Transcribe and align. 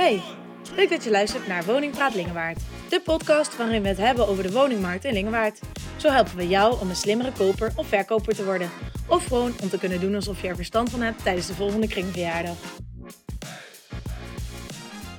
Hey, 0.00 0.22
leuk 0.76 0.90
dat 0.90 1.04
je 1.04 1.10
luistert 1.10 1.46
naar 1.46 1.64
Woningpraat 1.64 2.14
Lingewaard. 2.14 2.60
De 2.88 3.00
podcast 3.00 3.56
waarin 3.56 3.82
we 3.82 3.88
het 3.88 3.98
hebben 3.98 4.28
over 4.28 4.42
de 4.42 4.52
woningmarkt 4.52 5.04
in 5.04 5.12
Lingewaard. 5.12 5.60
Zo 5.96 6.08
helpen 6.08 6.36
we 6.36 6.48
jou 6.48 6.80
om 6.80 6.88
een 6.88 6.96
slimmere 6.96 7.32
koper 7.32 7.72
of 7.76 7.86
verkoper 7.86 8.34
te 8.34 8.44
worden. 8.44 8.70
Of 9.08 9.24
gewoon 9.24 9.52
om 9.62 9.68
te 9.68 9.78
kunnen 9.78 10.00
doen 10.00 10.14
alsof 10.14 10.42
je 10.42 10.48
er 10.48 10.56
verstand 10.56 10.90
van 10.90 11.00
hebt 11.00 11.22
tijdens 11.22 11.46
de 11.46 11.54
volgende 11.54 11.88
kringverjaardag. 11.88 12.56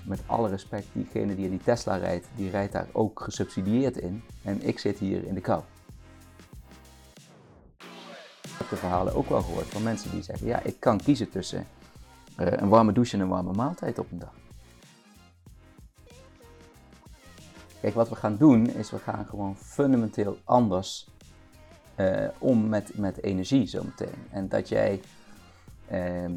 Met 0.04 0.21
alle 0.25 0.49
respect, 0.49 0.88
diegene 0.91 1.36
die 1.36 1.45
in 1.45 1.52
die 1.52 1.63
Tesla 1.63 1.95
rijdt, 1.95 2.27
die 2.36 2.50
rijdt 2.50 2.73
daar 2.73 2.88
ook 2.91 3.21
gesubsidieerd 3.21 3.98
in. 3.98 4.23
En 4.43 4.68
ik 4.68 4.79
zit 4.79 5.00
hier 5.00 5.27
in 5.27 5.34
de 5.34 5.41
kou. 5.41 5.61
Ik 8.41 8.57
heb 8.57 8.70
de 8.70 8.75
verhalen 8.75 9.16
ook 9.16 9.29
wel 9.29 9.41
gehoord 9.41 9.68
van 9.68 9.84
mensen 9.84 10.11
die 10.11 10.23
zeggen, 10.23 10.48
ja, 10.48 10.59
ik 10.63 10.75
kan 10.79 10.98
kiezen 10.98 11.29
tussen 11.29 11.68
eh, 12.36 12.48
een 12.52 12.70
warme 12.70 12.91
douche 12.91 13.16
en 13.16 13.20
een 13.20 13.29
warme 13.29 13.54
maaltijd 13.54 14.00
op 14.00 14.11
een 14.11 14.20
dag. 14.20 14.41
Kijk, 17.81 17.94
wat 17.94 18.09
we 18.09 18.16
gaan 18.16 18.38
doen 18.38 18.67
is 18.67 18.91
we 18.91 18.99
gaan 18.99 19.26
gewoon 19.26 19.55
fundamenteel 19.55 20.38
anders 20.44 21.09
uh, 21.99 22.27
om 22.39 22.70
met, 22.70 22.98
met 22.98 23.23
energie 23.23 23.67
zometeen. 23.67 24.27
En 24.30 24.49
dat 24.49 24.70
jij 24.70 25.02
uh, 25.91 26.30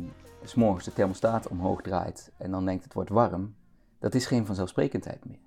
s 0.44 0.54
morgens 0.54 0.84
de 0.84 0.92
thermostaat 0.92 1.48
omhoog 1.48 1.82
draait 1.82 2.32
en 2.36 2.50
dan 2.50 2.64
denkt 2.64 2.84
het 2.84 2.94
wordt 2.94 3.10
warm, 3.10 3.54
dat 3.98 4.14
is 4.14 4.26
geen 4.26 4.46
vanzelfsprekendheid 4.46 5.24
meer. 5.24 5.38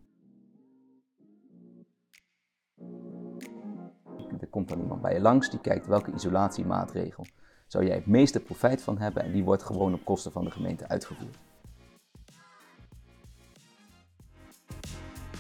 Er 4.40 4.48
komt 4.48 4.68
dan 4.70 4.80
iemand 4.80 5.02
bij 5.02 5.14
je 5.14 5.22
langs 5.22 5.50
die 5.50 5.60
kijkt 5.60 5.88
welke 5.88 6.12
isolatiemaatregel 6.12 7.26
zou 7.68 7.86
jij 7.86 7.96
het 7.96 8.06
meeste 8.06 8.40
profijt 8.40 8.82
van 8.82 8.98
hebben 8.98 9.24
en 9.24 9.32
die 9.32 9.44
wordt 9.44 9.64
gewoon 9.64 9.94
op 9.94 10.06
kosten 10.06 10.32
van 10.32 10.44
de 10.44 10.52
gemeente 10.52 10.88
uitgevoerd. 10.88 11.38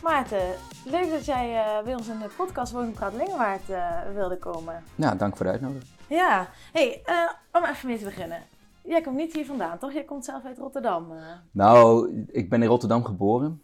Maarten, 0.07 0.55
leuk 0.85 1.09
dat 1.09 1.25
jij 1.25 1.77
uh, 1.77 1.83
bij 1.83 1.95
ons 1.95 2.07
in 2.07 2.19
de 2.19 2.29
podcast 2.37 2.71
Woningpraat 2.71 3.13
Lingewaard 3.13 3.69
uh, 3.69 4.01
wilde 4.13 4.37
komen. 4.37 4.83
Ja, 4.95 5.15
dank 5.15 5.37
voor 5.37 5.45
de 5.45 5.51
uitnodiging. 5.51 5.91
Ja, 6.07 6.47
hey, 6.73 7.03
uh, 7.05 7.31
om 7.51 7.69
even 7.69 7.87
mee 7.87 7.97
te 7.97 8.03
beginnen. 8.03 8.41
Jij 8.83 9.01
komt 9.01 9.15
niet 9.15 9.33
hier 9.33 9.45
vandaan, 9.45 9.77
toch? 9.77 9.93
Jij 9.93 10.03
komt 10.03 10.25
zelf 10.25 10.45
uit 10.45 10.57
Rotterdam. 10.57 11.13
Nou, 11.51 12.11
ik 12.27 12.49
ben 12.49 12.61
in 12.61 12.67
Rotterdam 12.67 13.03
geboren. 13.03 13.61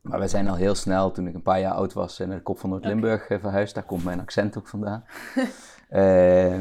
Maar 0.00 0.20
we 0.20 0.28
zijn 0.28 0.48
al 0.48 0.54
heel 0.54 0.74
snel, 0.74 1.10
toen 1.10 1.26
ik 1.26 1.34
een 1.34 1.42
paar 1.42 1.60
jaar 1.60 1.74
oud 1.74 1.92
was, 1.92 2.18
naar 2.18 2.28
de 2.28 2.42
kop 2.42 2.58
van 2.58 2.70
Noord-Limburg 2.70 3.24
okay. 3.24 3.40
verhuisd. 3.40 3.74
Daar 3.74 3.84
komt 3.84 4.04
mijn 4.04 4.20
accent 4.20 4.58
ook 4.58 4.68
vandaan. 4.68 5.04
uh, 5.90 6.54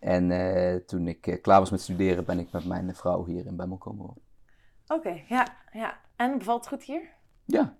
en 0.14 0.82
toen 0.86 1.08
ik 1.08 1.38
klaar 1.42 1.60
was 1.60 1.70
met 1.70 1.80
studeren, 1.80 2.24
ben 2.24 2.38
ik 2.38 2.52
met 2.52 2.66
mijn 2.66 2.94
vrouw 2.94 3.24
hier 3.24 3.46
in 3.46 3.56
Bemmel 3.56 3.78
komen 3.78 4.06
wonen. 4.06 4.22
Oké, 4.86 5.08
okay, 5.08 5.24
ja, 5.28 5.46
ja. 5.72 5.96
En 6.16 6.38
bevalt 6.38 6.60
het 6.60 6.68
goed 6.68 6.82
hier? 6.82 7.02
Ja. 7.44 7.76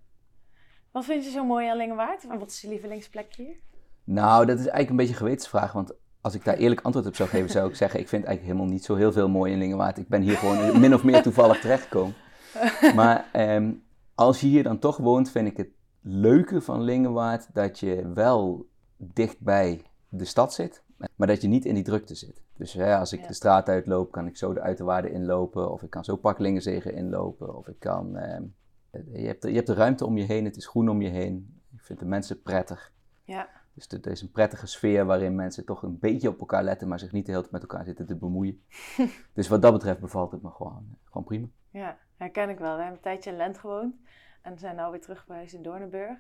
Wat 0.99 1.07
vind 1.07 1.25
je 1.25 1.31
zo 1.31 1.45
mooi 1.45 1.69
aan 1.69 1.77
Lingewaard? 1.77 2.27
En 2.29 2.39
wat 2.39 2.51
is 2.51 2.61
je 2.61 2.69
lievelingsplek 2.69 3.35
hier? 3.35 3.57
Nou, 4.05 4.47
dat 4.47 4.59
is 4.59 4.67
eigenlijk 4.67 4.91
een 4.91 4.97
beetje 4.97 5.13
een 5.13 5.19
gewetensvraag. 5.19 5.73
Want 5.73 5.93
als 6.21 6.35
ik 6.35 6.45
daar 6.45 6.57
eerlijk 6.63 6.81
antwoord 6.81 7.07
op 7.07 7.17
zou 7.17 7.29
geven, 7.29 7.51
zou 7.51 7.69
ik 7.69 7.77
zeggen: 7.77 8.01
ik 8.01 8.09
vind 8.09 8.25
eigenlijk 8.25 8.55
helemaal 8.55 8.75
niet 8.75 8.85
zo 8.85 8.95
heel 8.95 9.13
veel 9.13 9.29
mooi 9.29 9.53
in 9.53 9.59
Lingewaard. 9.59 9.99
Ik 9.99 10.09
ben 10.09 10.23
hier 10.23 10.37
gewoon 10.37 10.81
min 10.81 10.95
of 10.95 11.05
meer 11.05 11.23
toevallig 11.23 11.61
terechtgekomen. 11.61 12.15
Maar 12.95 13.29
um, 13.33 13.83
als 14.15 14.41
je 14.41 14.47
hier 14.47 14.63
dan 14.63 14.79
toch 14.79 14.97
woont, 14.97 15.31
vind 15.31 15.49
ik 15.49 15.57
het 15.57 15.69
leuke 16.01 16.61
van 16.61 16.83
Lingewaard 16.83 17.55
dat 17.55 17.79
je 17.79 18.13
wel 18.15 18.69
dicht 18.97 19.41
bij 19.41 19.83
de 20.09 20.25
stad 20.25 20.55
zit, 20.55 20.83
maar 21.17 21.27
dat 21.27 21.43
je 21.43 21.49
niet 21.49 21.65
in 21.65 21.75
die 21.75 21.85
drukte 21.85 22.15
zit. 22.15 22.43
Dus 22.57 22.73
hè, 22.73 22.97
als 22.97 23.13
ik 23.13 23.21
ja. 23.21 23.27
de 23.27 23.35
straat 23.35 23.69
uitloop, 23.69 24.13
kan 24.13 24.27
ik 24.27 24.37
zo 24.37 24.53
de 24.53 24.61
uiterwaarden 24.61 25.13
inlopen, 25.13 25.71
of 25.73 25.83
ik 25.83 25.91
kan 25.91 26.05
zo 26.05 26.17
Parklingenzegen 26.17 26.95
inlopen, 26.95 27.57
of 27.57 27.69
ik 27.69 27.79
kan... 27.79 28.17
Eh, 28.17 28.41
je, 28.91 29.27
hebt, 29.27 29.43
je 29.43 29.53
hebt 29.53 29.67
de 29.67 29.75
ruimte 29.75 30.07
om 30.07 30.17
je 30.17 30.25
heen, 30.25 30.45
het 30.45 30.57
is 30.57 30.67
groen 30.67 30.89
om 30.89 31.03
je 31.03 31.09
heen. 31.09 31.61
Ik 31.75 31.83
vind 31.83 31.99
de 31.99 32.05
mensen 32.05 32.43
prettig. 32.43 32.93
Ja. 33.25 33.49
Dus 33.75 33.87
het 33.89 34.07
is 34.07 34.23
een 34.23 34.31
prettige 34.31 34.67
sfeer 34.67 35.05
waarin 35.05 35.35
mensen 35.35 35.65
toch 35.65 35.83
een 35.83 35.99
beetje 35.99 36.29
op 36.29 36.39
elkaar 36.39 36.63
letten, 36.63 36.89
maar 36.89 36.99
zich 36.99 37.13
niet 37.13 37.27
de 37.27 37.31
hele 37.31 37.43
tijd 37.43 37.53
met 37.53 37.71
elkaar 37.71 37.85
zitten 37.85 38.07
te 38.07 38.17
bemoeien. 38.17 38.63
dus 39.35 39.49
wat 39.49 39.63
dat 39.63 39.73
betreft 39.73 40.01
bevalt 40.01 40.33
het 40.33 40.43
me 40.43 40.51
gewoon, 40.51 40.97
gewoon 41.05 41.25
prima. 41.25 41.47
Ja, 41.71 41.99
herken 42.17 42.49
ik 42.49 42.59
wel. 42.59 42.77
We 42.77 42.83
hebben 42.83 42.97
een 42.97 43.03
tijdje 43.03 43.31
in 43.31 43.37
Lent 43.37 43.59
gewoond 43.59 43.95
en 44.43 44.59
zijn 44.59 44.77
nou 44.77 44.91
weer 44.91 45.01
terug 45.01 45.27
bij 45.27 45.49
in 45.53 45.63
Doornenburg. 45.63 46.19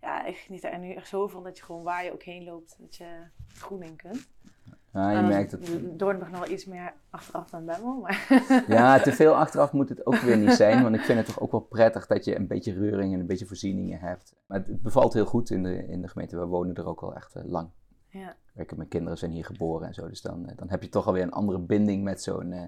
Ja, 0.00 0.24
ik 0.24 0.36
geniet 0.36 0.64
er 0.64 0.78
nu 0.78 0.92
echt 0.92 1.08
zo 1.08 1.28
van 1.28 1.42
dat 1.42 1.58
je 1.58 1.64
gewoon 1.64 1.82
waar 1.82 2.04
je 2.04 2.12
ook 2.12 2.22
heen 2.22 2.44
loopt, 2.44 2.76
dat 2.78 2.96
je 2.96 3.26
groen 3.54 3.82
in 3.82 3.96
kunt. 3.96 4.28
Ja, 4.64 4.76
je 4.94 5.26
merkt 5.28 5.50
het. 5.50 5.70
Doornenburg 5.98 6.30
nog 6.30 6.40
wel 6.40 6.50
iets 6.50 6.64
meer 6.64 6.92
achteraf 7.10 7.50
dan 7.50 7.64
Bemmel, 7.64 8.00
maar... 8.00 8.26
Ja, 8.68 8.98
te 8.98 9.12
veel 9.12 9.36
achteraf 9.44 9.72
moet 9.72 9.88
het 9.88 10.06
ook 10.06 10.16
weer 10.16 10.36
niet 10.36 10.52
zijn, 10.52 10.82
want 10.82 10.94
ik 10.94 11.00
vind 11.00 11.18
het 11.18 11.26
toch 11.26 11.40
ook 11.40 11.50
wel 11.50 11.60
prettig 11.60 12.06
dat 12.06 12.24
je 12.24 12.36
een 12.36 12.46
beetje 12.46 12.72
reuring 12.72 13.12
en 13.14 13.20
een 13.20 13.26
beetje 13.26 13.46
voorzieningen 13.46 13.98
hebt. 13.98 14.34
Maar 14.46 14.58
het, 14.58 14.82
bevalt 14.82 15.12
heel 15.12 15.26
goed 15.26 15.50
in 15.50 15.62
de, 15.62 15.86
in 15.86 16.02
de 16.02 16.08
gemeente, 16.08 16.38
we 16.38 16.46
wonen 16.46 16.74
er 16.74 16.86
ook 16.86 17.02
al 17.02 17.14
echt 17.14 17.36
uh, 17.36 17.42
lang. 17.44 17.68
Ja. 18.08 18.36
Mijn 18.76 18.88
kinderen 18.88 19.18
zijn 19.18 19.30
hier 19.30 19.44
geboren 19.44 19.86
en 19.86 19.94
zo, 19.94 20.08
dus 20.08 20.22
dan, 20.22 20.52
dan 20.56 20.70
heb 20.70 20.82
je 20.82 20.88
toch 20.88 21.06
alweer 21.06 21.22
een 21.22 21.32
andere 21.32 21.58
binding 21.58 22.04
met 22.04 22.22
zo'n 22.22 22.52
uh, 22.52 22.62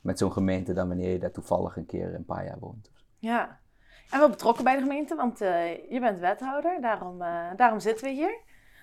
met 0.00 0.18
zo'n 0.18 0.32
gemeente 0.32 0.72
dan 0.72 0.88
wanneer 0.88 1.12
je 1.12 1.18
daar 1.18 1.30
toevallig 1.30 1.76
een 1.76 1.86
keer 1.86 2.14
een 2.14 2.24
paar 2.24 2.44
jaar 2.44 2.58
woont. 2.58 2.90
Ja, 3.18 3.58
en 4.10 4.18
wel 4.18 4.30
betrokken 4.30 4.64
bij 4.64 4.74
de 4.74 4.82
gemeente, 4.82 5.14
want 5.14 5.42
uh, 5.42 5.90
je 5.90 6.00
bent 6.00 6.18
wethouder, 6.18 6.80
daarom, 6.80 7.18
daarom 7.56 7.80
zitten 7.80 8.04
we 8.04 8.12
hier. 8.12 8.38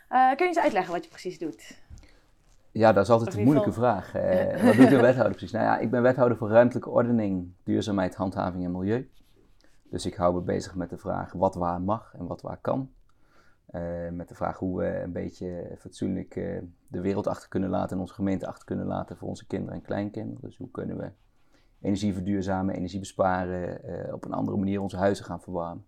Kun 0.07 0.45
je 0.45 0.53
eens 0.53 0.59
uitleggen 0.59 0.93
wat 0.93 1.03
je 1.03 1.09
precies 1.09 1.39
doet? 1.39 1.82
Ja, 2.73 2.93
dat 2.93 3.03
is 3.03 3.09
altijd 3.09 3.35
een 3.35 3.43
moeilijke 3.43 3.71
vraag. 3.71 4.11
wat 4.63 4.75
doet 4.75 4.91
een 4.91 5.01
wethouder 5.01 5.29
precies? 5.29 5.51
Nou 5.51 5.65
ja, 5.65 5.77
ik 5.77 5.91
ben 5.91 6.01
wethouder 6.01 6.37
voor 6.37 6.49
ruimtelijke 6.49 6.89
ordening, 6.89 7.53
duurzaamheid, 7.63 8.15
handhaving 8.15 8.63
en 8.63 8.71
milieu. 8.71 9.09
Dus 9.89 10.05
ik 10.05 10.15
hou 10.15 10.33
me 10.33 10.41
bezig 10.41 10.75
met 10.75 10.89
de 10.89 10.97
vraag 10.97 11.31
wat 11.33 11.55
waar 11.55 11.81
mag 11.81 12.13
en 12.17 12.27
wat 12.27 12.41
waar 12.41 12.57
kan. 12.61 12.89
met 14.11 14.27
de 14.27 14.35
vraag 14.35 14.57
hoe 14.57 14.79
we 14.79 15.01
een 15.01 15.11
beetje 15.11 15.75
fatsoenlijk 15.79 16.33
de 16.87 17.01
wereld 17.01 17.27
achter 17.27 17.49
kunnen 17.49 17.69
laten 17.69 17.95
en 17.95 18.01
onze 18.01 18.13
gemeente 18.13 18.47
achter 18.47 18.65
kunnen 18.65 18.85
laten 18.85 19.17
voor 19.17 19.27
onze 19.27 19.47
kinderen 19.47 19.75
en 19.75 19.81
kleinkinderen. 19.81 20.41
Dus 20.41 20.57
hoe 20.57 20.71
kunnen 20.71 20.97
we 20.97 21.11
energie 21.83 22.13
verduurzamen, 22.13 22.75
energie 22.75 22.99
besparen, 22.99 23.79
uh, 23.85 24.13
op 24.13 24.25
een 24.25 24.33
andere 24.33 24.57
manier 24.57 24.81
onze 24.81 24.97
huizen 24.97 25.25
gaan 25.25 25.41
verwarmen. 25.41 25.85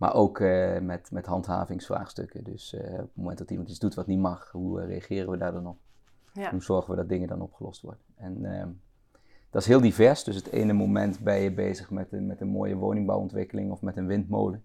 Maar 0.00 0.14
ook 0.14 0.38
uh, 0.38 0.78
met, 0.78 1.10
met 1.10 1.26
handhavingsvraagstukken. 1.26 2.44
Dus 2.44 2.74
uh, 2.74 2.80
op 2.80 2.98
het 2.98 3.14
moment 3.14 3.38
dat 3.38 3.50
iemand 3.50 3.68
iets 3.68 3.78
doet 3.78 3.94
wat 3.94 4.06
niet 4.06 4.18
mag, 4.18 4.50
hoe 4.50 4.84
reageren 4.84 5.30
we 5.30 5.36
daar 5.36 5.52
dan 5.52 5.66
op? 5.66 5.78
Ja. 6.32 6.50
Hoe 6.50 6.62
zorgen 6.62 6.90
we 6.90 6.96
dat 6.96 7.08
dingen 7.08 7.28
dan 7.28 7.40
opgelost 7.40 7.82
worden? 7.82 8.02
En 8.16 8.44
ehm, 8.44 8.68
dat 9.50 9.62
is 9.62 9.68
heel 9.68 9.80
divers. 9.80 10.24
Dus 10.24 10.34
het 10.34 10.46
ene 10.46 10.72
moment 10.72 11.20
ben 11.20 11.40
je 11.40 11.52
bezig 11.52 11.90
met 11.90 12.12
een, 12.12 12.26
met 12.26 12.40
een 12.40 12.48
mooie 12.48 12.74
woningbouwontwikkeling 12.74 13.70
of 13.70 13.82
met 13.82 13.96
een 13.96 14.06
windmolen. 14.06 14.64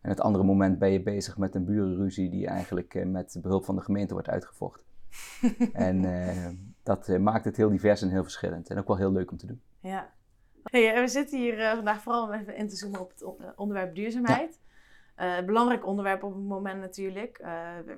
En 0.00 0.10
het 0.10 0.20
andere 0.20 0.44
moment 0.44 0.78
ben 0.78 0.90
je 0.90 1.02
bezig 1.02 1.38
met 1.38 1.54
een 1.54 1.64
burenruzie 1.64 2.30
die 2.30 2.46
eigenlijk 2.46 3.06
met 3.06 3.38
behulp 3.42 3.64
van 3.64 3.76
de 3.76 3.82
gemeente 3.82 4.12
wordt 4.12 4.28
uitgevochten. 4.28 4.84
en 5.72 6.04
dat 6.82 7.18
maakt 7.18 7.44
het 7.44 7.56
heel 7.56 7.70
divers 7.70 8.02
en 8.02 8.10
heel 8.10 8.22
verschillend. 8.22 8.70
En 8.70 8.78
ook 8.78 8.86
wel 8.86 8.96
heel 8.96 9.12
leuk 9.12 9.30
om 9.30 9.36
te 9.36 9.46
doen. 9.46 9.60
Ja. 9.80 10.10
Hey, 10.62 11.00
we 11.00 11.08
zitten 11.08 11.38
hier 11.38 11.74
vandaag 11.74 12.02
vooral 12.02 12.26
om 12.26 12.32
even 12.32 12.56
in 12.56 12.68
te 12.68 12.76
zoomen 12.76 13.00
op 13.00 13.10
het 13.10 13.54
onderwerp 13.56 13.94
duurzaamheid. 13.94 14.58
Ja. 14.60 14.66
Uh, 15.20 15.40
belangrijk 15.40 15.86
onderwerp 15.86 16.22
op 16.22 16.34
het 16.34 16.42
moment 16.42 16.80
natuurlijk. 16.80 17.38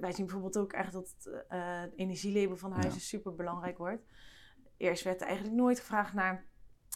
wij 0.01 0.13
zien 0.13 0.25
bijvoorbeeld 0.25 0.59
ook 0.59 0.73
echt 0.73 0.93
dat 0.93 1.15
het 1.19 1.93
energielabel 1.97 2.57
van 2.57 2.73
huizen 2.73 2.93
ja. 2.93 2.99
super 2.99 3.35
belangrijk 3.35 3.79
wordt. 3.79 4.03
Eerst 4.77 5.05
werd 5.05 5.21
er 5.21 5.27
eigenlijk 5.27 5.57
nooit 5.57 5.81
gevraagd 5.81 6.15
naar 6.15 6.45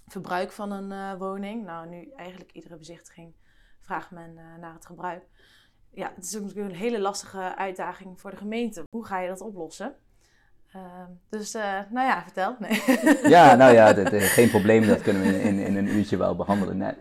verbruik 0.06 0.52
van 0.52 0.70
een 0.70 1.18
woning. 1.18 1.64
Nou, 1.64 1.88
nu 1.88 2.10
eigenlijk 2.16 2.52
iedere 2.52 2.76
bezichtiging 2.76 3.34
vraagt 3.80 4.10
men 4.10 4.34
naar 4.34 4.74
het 4.74 4.86
gebruik. 4.86 5.24
Ja, 5.90 6.12
het 6.14 6.24
is 6.24 6.32
natuurlijk 6.32 6.70
een 6.70 6.76
hele 6.76 7.00
lastige 7.00 7.56
uitdaging 7.56 8.20
voor 8.20 8.30
de 8.30 8.36
gemeente. 8.36 8.82
Hoe 8.90 9.06
ga 9.06 9.20
je 9.20 9.28
dat 9.28 9.40
oplossen? 9.40 9.96
Uh, 10.76 10.82
dus, 11.28 11.54
uh, 11.54 11.80
nou 11.90 12.06
ja, 12.06 12.22
vertel. 12.22 12.56
Nee. 12.58 12.82
Ja, 13.28 13.54
nou 13.54 13.72
ja, 13.72 13.92
dat, 14.02 14.08
geen 14.12 14.50
probleem. 14.50 14.86
Dat 14.86 15.02
kunnen 15.02 15.22
we 15.22 15.42
in, 15.42 15.58
in, 15.58 15.76
een 15.76 15.88
uurtje 15.88 16.16
wel 16.16 16.36
behandelen. 16.36 16.76
Nee. 16.76 16.94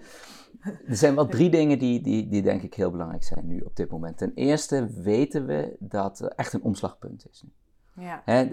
Er 0.88 0.96
zijn 0.96 1.16
wel 1.16 1.28
drie 1.28 1.50
dingen 1.50 1.80
die, 1.80 2.02
die, 2.02 2.28
die 2.30 2.42
denk 2.42 2.62
ik 2.62 2.74
heel 2.74 2.92
belangrijk 2.92 3.24
zijn 3.24 3.48
nu 3.48 3.60
op 3.60 3.76
dit 3.76 3.90
moment. 3.92 4.18
Ten 4.18 4.32
eerste 4.36 4.90
weten 5.02 5.46
we 5.46 5.76
dat 5.80 6.20
er 6.20 6.28
echt 6.28 6.54
een 6.54 6.62
omslagpunt 6.64 7.26
is. 7.32 7.44
Ja. 7.96 8.22
Hè, 8.26 8.50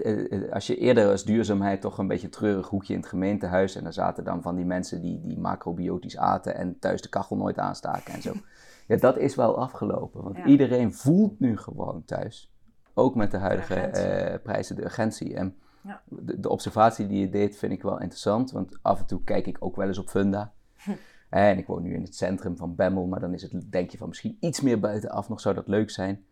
als 0.51 0.67
je 0.67 0.77
eerder 0.77 1.09
als 1.11 1.25
duurzaamheid 1.25 1.81
toch 1.81 1.97
een 1.97 2.07
beetje 2.07 2.25
een 2.25 2.31
treurig 2.33 2.67
hoekje 2.67 2.93
in 2.93 2.99
het 2.99 3.09
gemeentehuis... 3.09 3.75
en 3.75 3.83
dan 3.83 3.93
zaten 3.93 4.23
dan 4.23 4.41
van 4.41 4.55
die 4.55 4.65
mensen 4.65 5.01
die, 5.01 5.21
die 5.23 5.39
macrobiotisch 5.39 6.17
aten 6.17 6.55
en 6.55 6.79
thuis 6.79 7.01
de 7.01 7.09
kachel 7.09 7.35
nooit 7.35 7.57
aanstaken 7.57 8.13
en 8.13 8.21
zo. 8.21 8.33
Ja, 8.87 8.97
dat 8.97 9.17
is 9.17 9.35
wel 9.35 9.57
afgelopen. 9.57 10.23
Want 10.23 10.37
Ja. 10.37 10.45
iedereen 10.45 10.93
voelt 10.93 11.39
nu 11.39 11.57
gewoon 11.57 12.03
thuis 12.05 12.51
ook 12.93 13.15
met 13.15 13.31
de 13.31 13.37
huidige 13.37 13.73
De 13.73 13.99
eh, 13.99 14.41
prijzen, 14.43 14.75
de 14.75 14.83
urgentie. 14.83 15.35
En 15.35 15.55
Ja. 15.83 16.01
de, 16.05 16.39
de 16.39 16.49
observatie 16.49 17.07
die 17.07 17.19
je 17.19 17.29
deed 17.29 17.57
vind 17.57 17.71
ik 17.71 17.81
wel 17.81 17.99
interessant, 17.99 18.51
want 18.51 18.77
af 18.81 18.99
en 18.99 19.05
toe 19.05 19.23
kijk 19.23 19.47
ik 19.47 19.57
ook 19.59 19.75
wel 19.75 19.87
eens 19.87 19.97
op 19.97 20.09
Funda. 20.09 20.53
En 21.31 21.57
ik 21.57 21.67
woon 21.67 21.81
nu 21.81 21.93
in 21.93 22.01
het 22.01 22.15
centrum 22.15 22.57
van 22.57 22.75
Bemmel, 22.75 23.05
maar 23.05 23.19
dan 23.19 23.33
is 23.33 23.41
het, 23.41 23.71
denk 23.71 23.89
je 23.89 23.97
van 23.97 24.07
misschien 24.07 24.37
iets 24.39 24.61
meer 24.61 24.79
buitenaf 24.79 25.29
nog 25.29 25.39
zou 25.39 25.55
dat 25.55 25.67
leuk 25.67 25.89
zijn. 25.89 26.25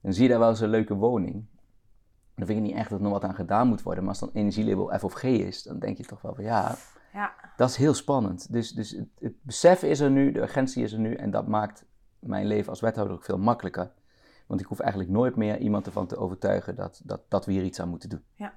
Dan 0.00 0.12
zie 0.12 0.22
je 0.22 0.28
daar 0.28 0.38
wel 0.38 0.48
eens 0.48 0.60
een 0.60 0.68
leuke 0.68 0.94
woning. 0.94 1.44
Dan 2.34 2.46
vind 2.46 2.58
ik 2.58 2.64
niet 2.64 2.74
echt 2.74 2.90
dat 2.90 2.98
er 2.98 3.04
nog 3.04 3.12
wat 3.12 3.24
aan 3.24 3.34
gedaan 3.34 3.68
moet 3.68 3.82
worden, 3.82 4.04
maar 4.04 4.12
als 4.12 4.20
dan 4.20 4.30
energielabel 4.32 4.98
F 4.98 5.04
of 5.04 5.12
G 5.12 5.22
is, 5.22 5.62
dan 5.62 5.78
denk 5.78 5.96
je 5.96 6.04
toch 6.04 6.22
wel 6.22 6.34
van 6.34 6.44
ja, 6.44 6.76
Ja. 7.12 7.34
Dat 7.56 7.68
is 7.68 7.76
heel 7.76 7.94
spannend. 7.94 8.52
Dus, 8.52 8.72
dus 8.72 8.90
het, 8.90 9.08
het 9.18 9.34
besef 9.42 9.82
is 9.82 10.00
er 10.00 10.10
nu, 10.10 10.32
de 10.32 10.40
urgentie 10.40 10.82
is 10.82 10.92
er 10.92 10.98
nu 10.98 11.14
en 11.14 11.30
dat 11.30 11.46
maakt 11.46 11.84
mijn 12.18 12.46
leven 12.46 12.70
als 12.70 12.80
wethouder 12.80 13.16
ook 13.16 13.24
veel 13.24 13.38
makkelijker. 13.38 13.92
Want 14.46 14.60
ik 14.60 14.66
hoef 14.66 14.80
eigenlijk 14.80 15.10
nooit 15.10 15.36
meer 15.36 15.58
iemand 15.58 15.86
ervan 15.86 16.06
te 16.06 16.16
overtuigen 16.16 16.74
dat, 16.74 17.00
dat, 17.04 17.20
dat 17.28 17.46
we 17.46 17.52
hier 17.52 17.64
iets 17.64 17.80
aan 17.80 17.88
moeten 17.88 18.08
doen. 18.08 18.22
Ja. 18.34 18.54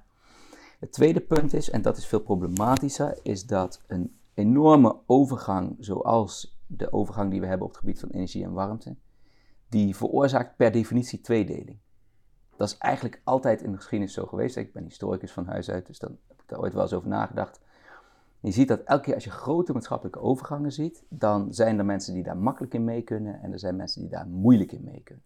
Het 0.78 0.92
tweede 0.92 1.20
punt 1.20 1.52
is, 1.52 1.70
en 1.70 1.82
dat 1.82 1.96
is 1.96 2.06
veel 2.06 2.20
problematischer, 2.20 3.18
is 3.22 3.46
dat 3.46 3.82
een 3.86 4.17
enorme 4.38 4.96
overgang, 5.06 5.76
zoals 5.78 6.58
de 6.66 6.92
overgang 6.92 7.30
die 7.30 7.40
we 7.40 7.46
hebben 7.46 7.66
op 7.66 7.72
het 7.72 7.80
gebied 7.80 8.00
van 8.00 8.08
energie 8.08 8.44
en 8.44 8.52
warmte, 8.52 8.96
die 9.68 9.96
veroorzaakt 9.96 10.56
per 10.56 10.72
definitie 10.72 11.20
tweedeling. 11.20 11.78
Dat 12.56 12.68
is 12.68 12.78
eigenlijk 12.78 13.20
altijd 13.24 13.62
in 13.62 13.70
de 13.70 13.76
geschiedenis 13.76 14.14
zo 14.14 14.26
geweest. 14.26 14.56
Ik 14.56 14.72
ben 14.72 14.84
historicus 14.84 15.32
van 15.32 15.46
huis 15.46 15.70
uit, 15.70 15.86
dus 15.86 15.98
dan 15.98 16.16
heb 16.26 16.40
ik 16.40 16.48
daar 16.48 16.60
ooit 16.60 16.72
wel 16.72 16.82
eens 16.82 16.92
over 16.92 17.08
nagedacht. 17.08 17.60
Je 18.40 18.50
ziet 18.50 18.68
dat 18.68 18.80
elke 18.80 19.02
keer 19.02 19.14
als 19.14 19.24
je 19.24 19.30
grote 19.30 19.72
maatschappelijke 19.72 20.20
overgangen 20.20 20.72
ziet, 20.72 21.04
dan 21.08 21.54
zijn 21.54 21.78
er 21.78 21.84
mensen 21.84 22.14
die 22.14 22.22
daar 22.22 22.36
makkelijk 22.36 22.74
in 22.74 22.84
mee 22.84 23.02
kunnen 23.02 23.42
en 23.42 23.52
er 23.52 23.58
zijn 23.58 23.76
mensen 23.76 24.00
die 24.00 24.10
daar 24.10 24.26
moeilijk 24.26 24.72
in 24.72 24.84
mee 24.84 25.00
kunnen. 25.04 25.24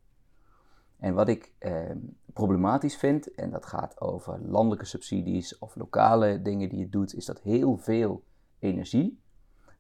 En 0.98 1.14
wat 1.14 1.28
ik 1.28 1.52
eh, 1.58 1.90
problematisch 2.32 2.96
vind, 2.96 3.34
en 3.34 3.50
dat 3.50 3.66
gaat 3.66 4.00
over 4.00 4.40
landelijke 4.40 4.84
subsidies 4.84 5.58
of 5.58 5.74
lokale 5.76 6.42
dingen 6.42 6.68
die 6.68 6.78
je 6.78 6.88
doet, 6.88 7.14
is 7.14 7.24
dat 7.24 7.40
heel 7.40 7.76
veel 7.76 8.22
energie 8.62 9.22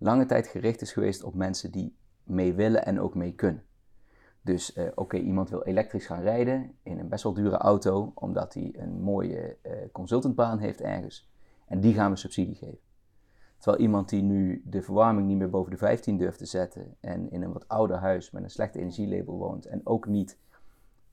lange 0.02 0.26
tijd 0.26 0.46
gericht 0.46 0.80
is 0.80 0.92
geweest 0.92 1.22
op 1.22 1.34
mensen 1.34 1.70
die 1.70 1.96
mee 2.22 2.54
willen 2.54 2.84
en 2.84 3.00
ook 3.00 3.14
mee 3.14 3.34
kunnen. 3.34 3.62
Dus 4.40 4.76
uh, 4.76 4.84
oké, 4.94 5.16
iemand 5.16 5.50
wil 5.50 5.62
elektrisch 5.62 6.06
gaan 6.06 6.22
rijden 6.22 6.72
in 6.82 6.98
een 6.98 7.08
best 7.08 7.22
wel 7.22 7.34
dure 7.34 7.56
auto, 7.56 8.12
omdat 8.14 8.54
hij 8.54 8.74
een 8.76 9.00
mooie 9.00 9.56
uh, 9.62 9.72
consultantbaan 9.92 10.58
heeft 10.58 10.80
ergens. 10.80 11.30
En 11.66 11.80
die 11.80 11.94
gaan 11.94 12.10
we 12.10 12.16
subsidie 12.16 12.54
geven. 12.54 12.78
Terwijl 13.58 13.82
iemand 13.82 14.08
die 14.08 14.22
nu 14.22 14.62
de 14.64 14.82
verwarming 14.82 15.26
niet 15.26 15.38
meer 15.38 15.50
boven 15.50 15.70
de 15.70 15.76
15 15.76 16.16
durft 16.16 16.38
te 16.38 16.46
zetten 16.46 16.96
en 17.00 17.30
in 17.30 17.42
een 17.42 17.52
wat 17.52 17.68
ouder 17.68 17.96
huis 17.96 18.30
met 18.30 18.42
een 18.42 18.50
slechte 18.50 18.78
energielabel 18.78 19.38
woont 19.38 19.66
en 19.66 19.80
ook 19.84 20.06
niet 20.06 20.38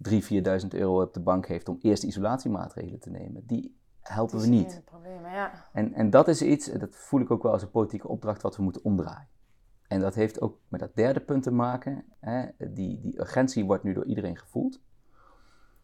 3.000, 0.09 0.13
4.000 0.13 0.67
euro 0.69 1.01
op 1.01 1.13
de 1.13 1.19
bank 1.19 1.47
heeft 1.47 1.69
om 1.69 1.77
eerst 1.81 2.03
isolatiemaatregelen 2.03 2.99
te 2.99 3.09
nemen, 3.09 3.43
die 3.45 3.78
helpen 4.09 4.39
we 4.39 4.47
niet. 4.47 4.81
Problemen, 4.85 5.31
ja. 5.31 5.51
En, 5.73 5.93
en 5.93 6.09
dat 6.09 6.27
is 6.27 6.41
iets, 6.41 6.71
dat 6.71 6.95
voel 6.95 7.21
ik 7.21 7.31
ook 7.31 7.43
wel 7.43 7.51
als 7.51 7.61
een 7.61 7.71
politieke 7.71 8.07
opdracht, 8.07 8.41
wat 8.41 8.55
we 8.55 8.63
moeten 8.63 8.83
omdraaien. 8.83 9.27
En 9.87 9.99
dat 9.99 10.15
heeft 10.15 10.41
ook 10.41 10.59
met 10.67 10.79
dat 10.79 10.95
derde 10.95 11.19
punt 11.19 11.43
te 11.43 11.51
maken. 11.51 12.05
Hè? 12.19 12.45
Die, 12.57 13.01
die 13.01 13.19
urgentie 13.19 13.65
wordt 13.65 13.83
nu 13.83 13.93
door 13.93 14.05
iedereen 14.05 14.37
gevoeld. 14.37 14.81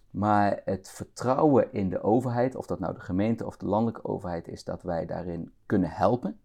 Maar 0.10 0.62
het 0.66 0.90
vertrouwen 0.90 1.74
in 1.74 1.90
de 1.90 2.02
overheid, 2.02 2.56
of 2.56 2.66
dat 2.66 2.80
nou 2.80 2.94
de 2.94 3.00
gemeente 3.00 3.46
of 3.46 3.58
de 3.58 3.66
landelijke 3.66 4.06
overheid 4.06 4.48
is, 4.48 4.64
dat 4.64 4.84
wij 4.84 5.06
daarin 5.06 5.52
kunnen 5.66 5.90
helpen. 5.90 6.40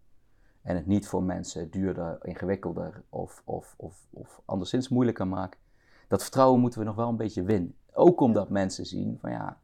En 0.61 0.75
het 0.75 0.85
niet 0.85 1.07
voor 1.07 1.23
mensen 1.23 1.71
duurder, 1.71 2.17
ingewikkelder 2.21 3.03
of, 3.09 3.41
of, 3.45 3.73
of, 3.77 4.07
of 4.09 4.41
anderszins 4.45 4.89
moeilijker 4.89 5.27
maken. 5.27 5.59
Dat 6.07 6.21
vertrouwen 6.21 6.59
moeten 6.59 6.79
we 6.79 6.85
nog 6.85 6.95
wel 6.95 7.09
een 7.09 7.15
beetje 7.15 7.43
winnen. 7.43 7.75
Ook 7.93 8.21
omdat 8.21 8.49
mensen 8.49 8.85
zien 8.85 9.17
van 9.19 9.31
ja, 9.31 9.57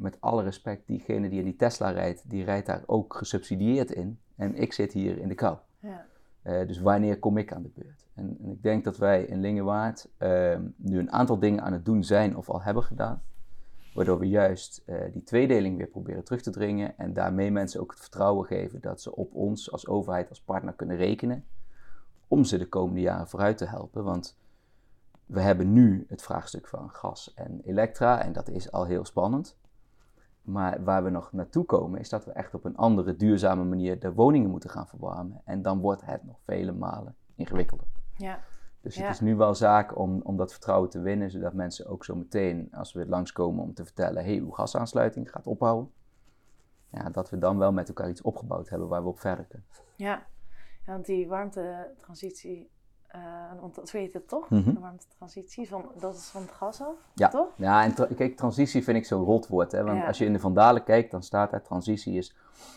met 0.00 0.20
alle 0.20 0.42
respect, 0.42 0.86
diegene 0.86 1.28
die 1.28 1.38
in 1.38 1.44
die 1.44 1.56
Tesla 1.56 1.90
rijdt, 1.90 2.30
die 2.30 2.44
rijdt 2.44 2.66
daar 2.66 2.82
ook 2.86 3.14
gesubsidieerd 3.14 3.90
in. 3.90 4.18
En 4.36 4.54
ik 4.54 4.72
zit 4.72 4.92
hier 4.92 5.18
in 5.18 5.28
de 5.28 5.34
kou. 5.34 5.56
Ja. 5.78 6.06
Uh, 6.42 6.66
dus 6.66 6.80
wanneer 6.80 7.18
kom 7.18 7.36
ik 7.36 7.52
aan 7.52 7.62
de 7.62 7.70
beurt? 7.74 8.08
En, 8.14 8.36
en 8.42 8.50
ik 8.50 8.62
denk 8.62 8.84
dat 8.84 8.96
wij 8.96 9.22
in 9.22 9.40
Lingewaard 9.40 10.08
uh, 10.18 10.58
nu 10.76 10.98
een 10.98 11.12
aantal 11.12 11.38
dingen 11.38 11.62
aan 11.62 11.72
het 11.72 11.84
doen 11.84 12.04
zijn 12.04 12.36
of 12.36 12.50
al 12.50 12.62
hebben 12.62 12.82
gedaan. 12.82 13.22
Waardoor 13.94 14.18
we 14.18 14.28
juist 14.28 14.82
uh, 14.86 14.96
die 15.12 15.22
tweedeling 15.22 15.76
weer 15.76 15.86
proberen 15.86 16.24
terug 16.24 16.42
te 16.42 16.50
dringen. 16.50 16.98
En 16.98 17.12
daarmee 17.12 17.50
mensen 17.50 17.80
ook 17.80 17.90
het 17.90 18.00
vertrouwen 18.00 18.46
geven 18.46 18.80
dat 18.80 19.00
ze 19.00 19.16
op 19.16 19.34
ons 19.34 19.72
als 19.72 19.86
overheid, 19.86 20.28
als 20.28 20.42
partner 20.42 20.74
kunnen 20.74 20.96
rekenen. 20.96 21.44
Om 22.28 22.44
ze 22.44 22.58
de 22.58 22.68
komende 22.68 23.00
jaren 23.00 23.28
vooruit 23.28 23.58
te 23.58 23.66
helpen. 23.66 24.04
Want 24.04 24.38
we 25.26 25.40
hebben 25.40 25.72
nu 25.72 26.04
het 26.08 26.22
vraagstuk 26.22 26.68
van 26.68 26.90
gas 26.90 27.34
en 27.34 27.60
elektra. 27.64 28.22
En 28.22 28.32
dat 28.32 28.48
is 28.48 28.72
al 28.72 28.84
heel 28.84 29.04
spannend. 29.04 29.58
Maar 30.42 30.84
waar 30.84 31.04
we 31.04 31.10
nog 31.10 31.32
naartoe 31.32 31.64
komen 31.64 32.00
is 32.00 32.08
dat 32.08 32.24
we 32.24 32.32
echt 32.32 32.54
op 32.54 32.64
een 32.64 32.76
andere 32.76 33.16
duurzame 33.16 33.64
manier 33.64 34.00
de 34.00 34.12
woningen 34.12 34.50
moeten 34.50 34.70
gaan 34.70 34.86
verwarmen. 34.88 35.40
En 35.44 35.62
dan 35.62 35.80
wordt 35.80 36.04
het 36.04 36.24
nog 36.24 36.36
vele 36.44 36.72
malen 36.72 37.16
ingewikkelder. 37.34 37.86
Ja. 38.16 38.40
Dus 38.80 38.94
Ja. 38.94 39.02
het 39.02 39.14
is 39.14 39.20
nu 39.20 39.36
wel 39.36 39.54
zaak 39.54 39.98
om, 39.98 40.20
om 40.22 40.36
dat 40.36 40.52
vertrouwen 40.52 40.90
te 40.90 41.00
winnen, 41.00 41.30
zodat 41.30 41.52
mensen 41.52 41.86
ook 41.86 42.04
zo 42.04 42.14
meteen, 42.14 42.68
als 42.72 42.92
we 42.92 43.06
langskomen 43.06 43.62
om 43.62 43.74
te 43.74 43.84
vertellen, 43.84 44.24
hé, 44.24 44.30
hey, 44.30 44.40
uw 44.40 44.50
gasaansluiting 44.50 45.30
gaat 45.30 45.46
ophouden. 45.46 45.92
Ja, 46.90 47.10
dat 47.10 47.30
we 47.30 47.38
dan 47.38 47.58
wel 47.58 47.72
met 47.72 47.88
elkaar 47.88 48.08
iets 48.08 48.22
opgebouwd 48.22 48.68
hebben 48.68 48.88
waar 48.88 49.02
we 49.02 49.08
op 49.08 49.20
verder 49.20 49.44
kunnen. 49.44 49.66
Ja. 49.96 50.26
ja, 50.86 50.92
want 50.92 51.06
die 51.06 51.28
warmtetransitie, 51.28 52.70
eh 53.12 53.20
want 53.60 53.76
het 53.76 54.28
toch? 54.28 54.50
Mhm. 54.50 54.74
De 54.74 54.80
warmtetransitie, 54.80 55.68
van, 55.68 55.90
dat 55.98 56.14
is 56.14 56.26
van 56.28 56.42
het 56.42 56.50
gas 56.50 56.80
af, 56.80 56.94
Ja, 57.14 57.28
toch? 57.28 57.48
ja 57.56 57.84
en 57.84 57.94
tra- 57.94 58.08
kijk, 58.16 58.36
transitie 58.36 58.84
vind 58.84 58.96
ik 58.96 59.04
zo'n 59.06 59.24
rotwoord. 59.24 59.72
Hè? 59.72 59.84
Want 59.84 59.98
Ja. 59.98 60.06
als 60.06 60.18
je 60.18 60.24
in 60.24 60.32
de 60.32 60.38
Vandalen 60.38 60.84
kijkt, 60.84 61.10
dan 61.10 61.22
staat 61.22 61.50
daar 61.50 61.62
transitie 61.62 62.16
is 62.16 62.36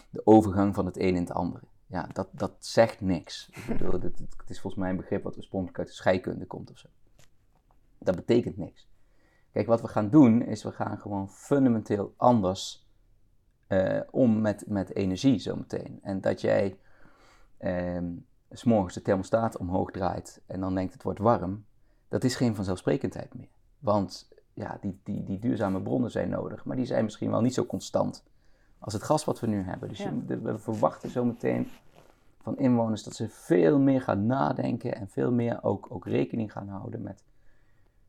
de 0.10 0.22
overgang 0.26 0.76
van 0.76 0.86
het 0.86 0.98
een 0.98 1.16
in 1.16 1.22
het 1.22 1.32
andere. 1.32 1.64
Ja, 1.86 2.08
dat, 2.14 2.28
dat 2.32 2.52
zegt 2.60 3.02
niks. 3.02 3.50
Ik 3.54 3.66
bedoel, 3.78 3.92
het, 3.92 4.04
het, 4.04 4.20
het 4.38 4.50
is 4.50 4.60
volgens 4.62 4.82
mij 4.82 4.92
een 4.92 4.98
begrip 4.98 5.24
wat 5.24 5.38
oorspronkelijk 5.38 5.80
uit 5.80 5.88
de 5.88 5.94
scheikunde 5.94 6.46
komt 6.46 6.72
of 6.72 6.78
zo. 6.78 6.88
Dat 7.98 8.16
betekent 8.16 8.58
niks. 8.58 8.88
Kijk, 9.52 9.68
wat 9.68 9.82
we 9.82 9.88
gaan 9.88 10.10
doen, 10.10 10.42
is 10.42 10.64
we 10.64 10.72
gaan 10.72 10.98
gewoon 10.98 11.30
fundamenteel 11.30 12.14
anders 12.18 12.88
eh, 13.68 14.00
om 14.12 14.42
met, 14.42 14.64
met 14.68 14.96
energie 14.96 15.40
zometeen. 15.40 16.00
En 16.02 16.22
dat 16.22 16.42
jij 16.42 16.80
ehm, 17.58 18.12
s 18.54 18.64
morgens 18.64 18.94
de 18.94 19.02
thermostaat 19.02 19.58
omhoog 19.58 19.92
draait 19.92 20.42
en 20.46 20.60
dan 20.60 20.76
denkt 20.76 20.94
het 20.94 21.04
wordt 21.04 21.20
warm, 21.20 21.66
dat 22.08 22.24
is 22.24 22.36
geen 22.36 22.56
vanzelfsprekendheid 22.56 23.34
meer. 23.34 23.50
Want 23.80 24.32
ja, 24.54 24.78
die, 24.82 25.00
die, 25.04 25.24
die 25.24 25.40
duurzame 25.40 25.82
bronnen 25.82 26.12
zijn 26.12 26.30
nodig, 26.30 26.66
maar 26.66 26.76
die 26.76 26.86
zijn 26.86 27.04
misschien 27.04 27.32
wel 27.32 27.42
niet 27.42 27.54
zo 27.54 27.66
constant 27.66 28.24
als 28.80 28.94
het 28.94 29.04
gas 29.04 29.24
wat 29.24 29.40
we 29.40 29.48
nu 29.48 29.62
hebben. 29.62 29.90
Dus 29.90 29.98
Ja. 29.98 30.14
we 30.26 30.58
verwachten 30.58 31.10
zometeen 31.10 31.68
van 32.42 32.58
inwoners 32.58 33.04
dat 33.04 33.16
ze 33.16 33.30
veel 33.30 33.80
meer 33.80 34.02
gaan 34.02 34.26
nadenken 34.26 34.96
en 34.96 35.08
veel 35.08 35.32
meer 35.32 35.64
ook, 35.64 35.88
ook 35.90 36.06
rekening 36.06 36.52
gaan 36.52 36.68
houden 36.68 37.02
met 37.02 37.24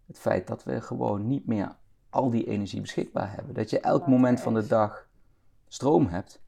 het 0.07 0.19
feit 0.19 0.47
dat 0.47 0.65
we 0.65 0.81
gewoon 0.81 1.27
niet 1.27 1.47
meer 1.47 1.77
al 2.11 2.31
die 2.31 2.47
energie 2.47 2.81
beschikbaar 2.81 3.33
hebben. 3.33 3.55
Dat 3.55 3.71
je 3.71 3.81
elk 3.81 4.07
moment 4.07 4.41
van 4.41 4.55
de 4.55 4.67
dag 4.67 5.09
stroom 5.69 6.07
hebt, 6.07 6.41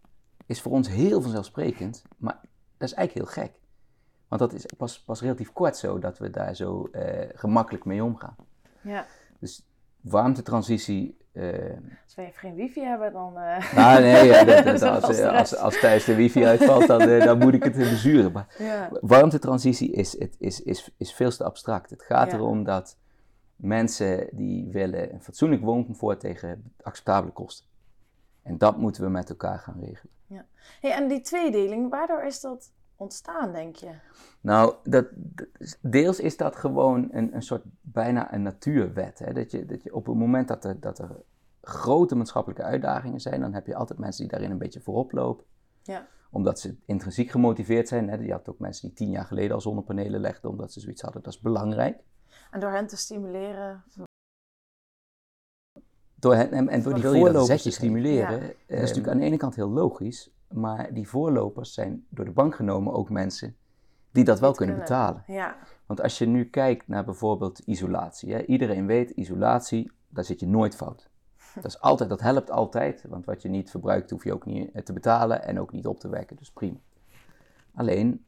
is 0.46 0.60
voor 0.60 0.72
ons 0.72 0.88
heel 0.88 1.22
vanzelfsprekend, 1.22 2.02
maar 2.16 2.40
dat 2.76 2.88
is 2.88 2.94
eigenlijk 2.94 3.28
heel 3.28 3.44
gek. 3.44 3.52
Want 4.28 4.40
dat 4.40 4.52
is 4.52 4.66
pas, 4.76 5.00
pas 5.00 5.20
relatief 5.20 5.52
kort 5.52 5.76
zo 5.76 5.98
dat 5.98 6.18
we 6.18 6.30
daar 6.30 6.54
zo 6.54 6.88
eh, 6.92 7.28
gemakkelijk 7.34 7.84
mee 7.84 8.04
omgaan. 8.04 8.36
Ja. 8.80 9.06
Dus 9.38 9.66
warmtetransitie. 10.00 11.16
eh 11.32 11.70
Als 12.04 12.14
wij 12.14 12.32
geen 12.34 12.54
wifi 12.54 12.80
hebben, 12.80 13.12
dan... 13.12 13.38
eh, 13.38 13.72
nou, 13.74 14.00
nee, 14.00 14.24
ja, 14.26 14.44
dat- 14.44 14.64
dat- 14.64 14.80
Dat 14.80 15.10
is 15.10 15.20
als, 15.20 15.22
als, 15.22 15.56
als 15.56 15.80
thuis 15.80 16.04
de 16.04 16.14
wifi 16.14 16.44
uitvalt, 16.44 16.86
dan, 16.86 16.98
dan 17.18 17.38
moet 17.38 17.54
ik 17.54 17.62
het 17.64 17.74
bezuren. 17.76 18.32
Maar 18.32 18.54
ja. 18.58 18.88
warmtetransitie 19.00 19.90
is, 19.92 20.18
het 20.18 20.36
is, 20.38 20.62
is, 20.62 20.90
is 20.96 21.14
veel 21.14 21.30
te 21.30 21.44
abstract. 21.44 21.90
Het 21.90 22.02
gaat 22.02 22.30
Ja. 22.30 22.36
erom 22.36 22.64
dat 22.64 22.96
mensen 23.56 24.28
die 24.32 24.68
willen 24.68 25.12
een 25.12 25.22
fatsoenlijk 25.22 25.62
wooncomfort 25.62 26.20
tegen 26.20 26.72
acceptabele 26.82 27.32
kosten. 27.32 27.66
En 28.42 28.58
dat 28.58 28.76
moeten 28.76 29.02
we 29.02 29.08
met 29.08 29.28
elkaar 29.30 29.58
gaan 29.58 29.80
regelen. 29.80 30.14
Hey, 30.80 30.90
en 30.92 31.08
die 31.08 31.20
tweedeling, 31.20 31.90
waardoor 31.90 32.22
is 32.24 32.40
dat 32.40 32.70
ontstaan, 32.96 33.53
denk 33.53 33.76
je? 33.76 33.91
Nou, 34.41 34.74
dat, 34.84 35.06
deels 35.81 36.20
is 36.20 36.36
dat 36.36 36.56
gewoon 36.56 37.08
een, 37.12 37.34
een 37.34 37.43
soort 37.43 37.62
bijna 37.81 38.34
een 38.34 38.43
natuurwet. 38.43 39.19
Hè? 39.19 39.32
Dat, 39.32 39.50
je, 39.50 39.67
dat 39.67 39.82
je 39.82 39.94
op 39.94 40.06
het 40.06 40.17
moment 40.17 40.48
dat 40.48 40.65
er, 40.65 40.81
dat 40.81 40.98
er 40.98 41.10
grote 41.62 42.15
maatschappelijke 42.15 42.65
uitdagingen 42.65 43.20
zijn, 43.20 43.41
dan 43.41 43.53
heb 43.53 43.67
je 43.67 43.74
altijd 43.74 43.98
mensen 43.98 44.22
die 44.22 44.31
daarin 44.31 44.50
een 44.50 44.58
beetje 44.58 44.81
voorop 44.81 45.12
lopen. 45.12 45.44
Ja. 45.82 46.06
Omdat 46.31 46.60
ze 46.60 46.76
intrinsiek 46.84 47.31
gemotiveerd 47.31 47.88
zijn. 47.88 48.08
Hè? 48.08 48.17
Je 48.17 48.32
had 48.32 48.48
ook 48.48 48.58
mensen 48.58 48.86
die 48.88 48.96
tien 48.96 49.10
jaar 49.10 49.24
geleden 49.24 49.55
al 49.55 49.60
zonnepanelen 49.60 50.20
legden, 50.20 50.50
omdat 50.50 50.72
ze 50.72 50.81
zoiets 50.81 51.03
hadden, 51.03 51.22
dat 51.22 51.32
is 51.32 51.41
belangrijk. 51.41 51.98
En 52.50 52.60
door 52.60 52.70
hen 52.70 52.86
te 52.86 52.96
stimuleren... 52.96 53.84
Door 56.19 56.34
hen, 56.34 56.50
en, 56.53 56.69
en 56.69 56.82
door 56.82 56.94
die 56.94 57.03
voorlopers 57.03 57.62
te 57.62 57.70
stimuleren, 57.70 58.41
Ja. 58.41 58.43
eh, 58.43 58.48
dat 58.48 58.79
is 58.79 58.81
natuurlijk 58.81 59.08
aan 59.08 59.19
de 59.19 59.24
ene 59.24 59.36
kant 59.36 59.55
heel 59.55 59.70
logisch, 59.70 60.35
maar 60.48 60.93
die 60.94 61.08
voorlopers 61.08 61.74
zijn 61.74 62.06
door 62.08 62.24
de 62.24 62.31
bank 62.31 62.55
genomen 62.55 62.93
ook 62.93 63.10
mensen 63.10 63.56
die 64.10 64.24
dat 64.24 64.41
wel 64.41 64.53
kunnen. 64.53 64.79
betalen. 64.79 65.22
Ja, 65.26 65.56
Want 65.86 66.03
als 66.03 66.19
je 66.19 66.26
nu 66.26 66.44
kijkt 66.44 66.88
naar 66.88 67.05
bijvoorbeeld 67.05 67.58
isolatie, 67.58 68.32
hè, 68.32 68.44
iedereen 68.44 68.86
weet, 68.86 69.10
isolatie, 69.10 69.93
daar 70.08 70.24
zit 70.24 70.41
je 70.41 70.46
nooit 70.46 70.76
fout. 70.76 71.08
Dat, 71.55 71.65
is 71.65 71.81
altijd, 71.81 72.08
dat 72.08 72.20
helpt 72.20 72.50
altijd, 72.50 73.05
want 73.08 73.24
wat 73.24 73.43
je 73.43 73.48
niet 73.48 73.70
verbruikt 73.70 74.10
hoef 74.10 74.24
je 74.24 74.32
ook 74.32 74.44
niet 74.44 74.72
eh, 74.72 74.82
te 74.82 74.93
betalen 74.93 75.44
en 75.44 75.60
ook 75.60 75.72
niet 75.72 75.86
op 75.86 76.00
te 76.00 76.08
wekken, 76.08 76.36
dus 76.36 76.50
prima. 76.50 76.79
Alleen, 77.74 78.24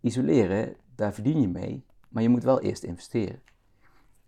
isoleren, 0.00 0.76
daar 0.94 1.14
verdien 1.14 1.40
je 1.40 1.48
mee, 1.48 1.84
maar 2.08 2.22
je 2.22 2.28
moet 2.28 2.42
wel 2.42 2.60
eerst 2.60 2.82
investeren. 2.82 3.42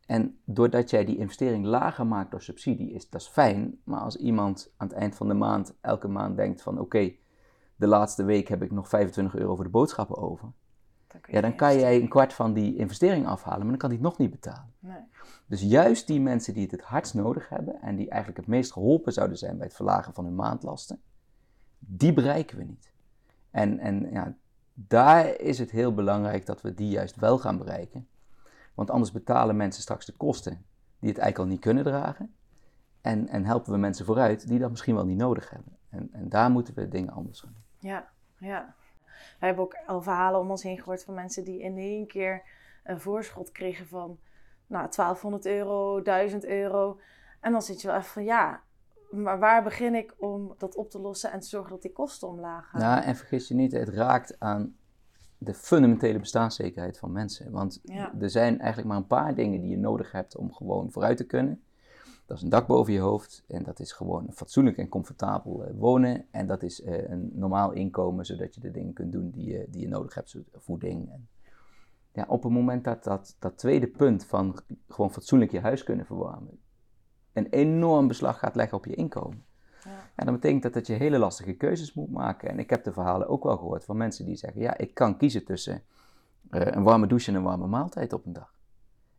En 0.06 0.38
doordat 0.44 0.90
jij 0.90 1.04
die 1.04 1.16
investering 1.16 1.64
lager 1.64 2.06
maakt 2.06 2.30
door 2.30 2.42
subsidie, 2.42 2.92
is 2.92 3.08
dat 3.08 3.20
is 3.20 3.26
fijn, 3.26 3.78
maar 3.84 4.00
als 4.00 4.16
iemand 4.16 4.72
aan 4.76 4.88
het 4.88 4.96
eind 4.96 5.14
van 5.14 5.28
de 5.28 5.34
maand 5.34 5.74
elke 5.80 6.08
maand 6.08 6.36
denkt 6.36 6.62
van 6.62 6.80
oké, 6.80 7.12
de 7.76 7.86
laatste 7.86 8.24
week 8.24 8.48
heb 8.48 8.62
ik 8.62 8.70
nog 8.70 8.88
25 8.88 9.34
euro 9.34 9.54
voor 9.54 9.64
de 9.64 9.70
boodschappen 9.70 10.16
over. 10.16 10.52
Dan 11.06 11.20
Ja, 11.26 11.40
dan 11.40 11.56
kan 11.56 11.78
jij 11.78 12.00
een 12.00 12.08
kwart 12.08 12.32
van 12.32 12.52
die 12.52 12.76
investering 12.76 13.26
afhalen, 13.26 13.60
maar 13.60 13.68
dan 13.68 13.78
kan 13.78 13.88
hij 13.88 13.98
het 13.98 14.08
nog 14.08 14.18
niet 14.18 14.30
betalen. 14.30 14.72
Nee. 14.78 15.02
Dus 15.46 15.62
juist 15.62 16.06
die 16.06 16.20
mensen 16.20 16.54
die 16.54 16.62
het 16.62 16.70
het 16.70 16.82
hardst 16.82 17.14
nodig 17.14 17.48
hebben 17.48 17.80
en 17.82 17.96
die 17.96 18.08
eigenlijk 18.08 18.40
het 18.40 18.48
meest 18.48 18.72
geholpen 18.72 19.12
zouden 19.12 19.38
zijn 19.38 19.56
bij 19.56 19.66
het 19.66 19.76
verlagen 19.76 20.14
van 20.14 20.24
hun 20.24 20.34
maandlasten, 20.34 21.00
die 21.78 22.12
bereiken 22.12 22.58
we 22.58 22.64
niet. 22.64 22.92
En, 23.50 23.78
en 23.78 24.10
ja, 24.10 24.36
daar 24.74 25.40
is 25.40 25.58
het 25.58 25.70
heel 25.70 25.94
belangrijk 25.94 26.46
dat 26.46 26.60
we 26.60 26.74
die 26.74 26.88
juist 26.88 27.16
wel 27.16 27.38
gaan 27.38 27.58
bereiken. 27.58 28.08
Want 28.74 28.90
anders 28.90 29.12
betalen 29.12 29.56
mensen 29.56 29.82
straks 29.82 30.06
de 30.06 30.16
kosten 30.16 30.64
die 30.98 31.08
het 31.08 31.18
eigenlijk 31.18 31.38
al 31.38 31.46
niet 31.46 31.60
kunnen 31.60 31.84
dragen. 31.84 32.34
En, 33.00 33.28
en 33.28 33.44
helpen 33.44 33.72
we 33.72 33.78
mensen 33.78 34.04
vooruit 34.04 34.48
die 34.48 34.58
dat 34.58 34.70
misschien 34.70 34.94
wel 34.94 35.04
niet 35.04 35.18
nodig 35.18 35.50
hebben. 35.50 35.76
En, 35.88 36.08
en 36.12 36.28
daar 36.28 36.50
moeten 36.50 36.74
we 36.74 36.88
dingen 36.88 37.12
anders 37.12 37.40
gaan 37.40 37.52
doen. 37.52 37.90
Ja, 37.90 38.08
ja. 38.38 38.74
We 39.38 39.46
hebben 39.46 39.64
ook 39.64 39.76
al 39.86 40.02
verhalen 40.02 40.40
om 40.40 40.50
ons 40.50 40.62
heen 40.62 40.78
gehoord 40.78 41.04
van 41.04 41.14
mensen 41.14 41.44
die 41.44 41.60
in 41.60 41.78
één 41.78 42.06
keer 42.06 42.42
een 42.84 43.00
voorschot 43.00 43.52
kregen 43.52 43.86
van 43.86 44.18
nou, 44.66 44.88
1200 44.90 45.46
euro, 45.46 46.02
1000 46.02 46.44
euro. 46.44 47.00
En 47.40 47.52
dan 47.52 47.62
zit 47.62 47.80
je 47.80 47.86
wel 47.86 47.96
even 47.96 48.10
van 48.10 48.24
ja, 48.24 48.62
maar 49.10 49.38
waar 49.38 49.62
begin 49.62 49.94
ik 49.94 50.14
om 50.18 50.54
dat 50.58 50.74
op 50.74 50.90
te 50.90 51.00
lossen 51.00 51.32
en 51.32 51.40
te 51.40 51.46
zorgen 51.46 51.70
dat 51.70 51.82
die 51.82 51.92
kosten 51.92 52.28
omlaag 52.28 52.68
gaan? 52.68 52.80
Ja, 52.80 53.04
en 53.04 53.16
vergis 53.16 53.48
je 53.48 53.54
niet, 53.54 53.72
het 53.72 53.88
raakt 53.88 54.40
aan 54.40 54.76
de 55.44 55.54
fundamentele 55.54 56.18
bestaanszekerheid 56.18 56.98
van 56.98 57.12
mensen. 57.12 57.50
Want 57.50 57.80
Ja. 57.82 58.14
er 58.20 58.30
zijn 58.30 58.58
eigenlijk 58.58 58.88
maar 58.88 58.96
een 58.96 59.06
paar 59.06 59.34
dingen 59.34 59.60
die 59.60 59.70
je 59.70 59.78
nodig 59.78 60.12
hebt 60.12 60.36
om 60.36 60.52
gewoon 60.52 60.90
vooruit 60.90 61.16
te 61.16 61.24
kunnen. 61.26 61.62
Dat 62.26 62.36
is 62.36 62.42
een 62.42 62.48
dak 62.48 62.66
boven 62.66 62.92
je 62.92 62.98
hoofd 63.00 63.44
en 63.48 63.62
dat 63.62 63.80
is 63.80 63.92
gewoon 63.92 64.26
fatsoenlijk 64.32 64.76
en 64.76 64.88
comfortabel 64.88 65.64
eh, 65.64 65.74
wonen. 65.76 66.26
En 66.30 66.46
dat 66.46 66.62
is 66.62 66.82
eh, 66.82 67.10
een 67.10 67.30
normaal 67.34 67.72
inkomen, 67.72 68.26
zodat 68.26 68.54
je 68.54 68.60
de 68.60 68.70
dingen 68.70 68.92
kunt 68.92 69.12
doen 69.12 69.30
die 69.30 69.44
je, 69.52 69.66
die 69.70 69.80
je 69.80 69.88
nodig 69.88 70.14
hebt, 70.14 70.30
zoals 70.30 70.46
voeding. 70.58 71.10
En, 71.10 71.28
ja, 72.12 72.24
op 72.28 72.42
het 72.42 72.52
moment 72.52 72.84
dat, 72.84 73.04
dat 73.04 73.36
dat 73.38 73.58
tweede 73.58 73.86
punt 73.86 74.24
van 74.24 74.58
gewoon 74.88 75.12
fatsoenlijk 75.12 75.50
je 75.50 75.60
huis 75.60 75.82
kunnen 75.82 76.06
verwarmen, 76.06 76.58
een 77.32 77.46
enorm 77.46 78.08
beslag 78.08 78.38
gaat 78.38 78.54
leggen 78.54 78.78
op 78.78 78.84
je 78.84 78.94
inkomen. 78.94 79.44
Ja. 79.84 79.90
Ja, 80.16 80.24
dat 80.24 80.34
betekent 80.34 80.62
dat, 80.62 80.72
dat 80.72 80.86
je 80.86 80.92
hele 80.92 81.18
lastige 81.18 81.52
keuzes 81.52 81.94
moet 81.94 82.10
maken. 82.10 82.48
En 82.48 82.58
ik 82.58 82.70
heb 82.70 82.84
de 82.84 82.92
verhalen 82.92 83.28
ook 83.28 83.44
wel 83.44 83.56
gehoord 83.56 83.84
van 83.84 83.96
mensen 83.96 84.24
die 84.24 84.36
zeggen: 84.36 84.60
Ja, 84.60 84.76
ik 84.76 84.94
kan 84.94 85.16
kiezen 85.16 85.44
tussen 85.44 85.82
eh, 86.50 86.60
een 86.60 86.82
warme 86.82 87.06
douche 87.06 87.30
en 87.30 87.36
een 87.36 87.42
warme 87.42 87.66
maaltijd 87.66 88.12
op 88.12 88.26
een 88.26 88.32
dag. 88.32 88.52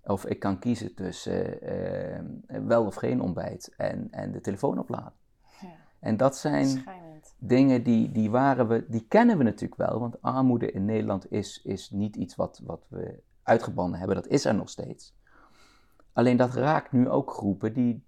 Of 0.03 0.25
ik 0.25 0.39
kan 0.39 0.59
kiezen 0.59 0.93
tussen 0.93 1.61
eh, 1.61 2.17
eh, 2.17 2.23
wel 2.65 2.85
of 2.85 2.95
geen 2.95 3.21
ontbijt 3.21 3.73
en, 3.77 4.07
en 4.11 4.31
de 4.31 4.41
telefoon 4.41 4.79
opladen. 4.79 5.13
Ja, 5.61 5.67
En 5.99 6.17
dat 6.17 6.37
zijn 6.37 6.67
schijnend. 6.67 7.35
dingen 7.37 7.83
die, 7.83 8.11
die, 8.11 8.29
waren 8.29 8.67
we, 8.67 8.85
die 8.87 9.05
kennen 9.07 9.37
we 9.37 9.43
natuurlijk 9.43 9.81
wel. 9.89 9.99
Want 9.99 10.21
armoede 10.21 10.71
in 10.71 10.85
Nederland 10.85 11.31
is, 11.31 11.61
is 11.63 11.89
niet 11.89 12.15
iets 12.15 12.35
wat, 12.35 12.61
wat 12.63 12.85
we 12.89 13.19
uitgebannen 13.43 13.99
hebben. 13.99 14.15
Dat 14.15 14.27
is 14.27 14.45
er 14.45 14.55
nog 14.55 14.69
steeds. 14.69 15.15
Alleen 16.13 16.37
dat 16.37 16.53
raakt 16.53 16.91
nu 16.91 17.09
ook 17.09 17.31
groepen 17.31 17.73
die, 17.73 18.03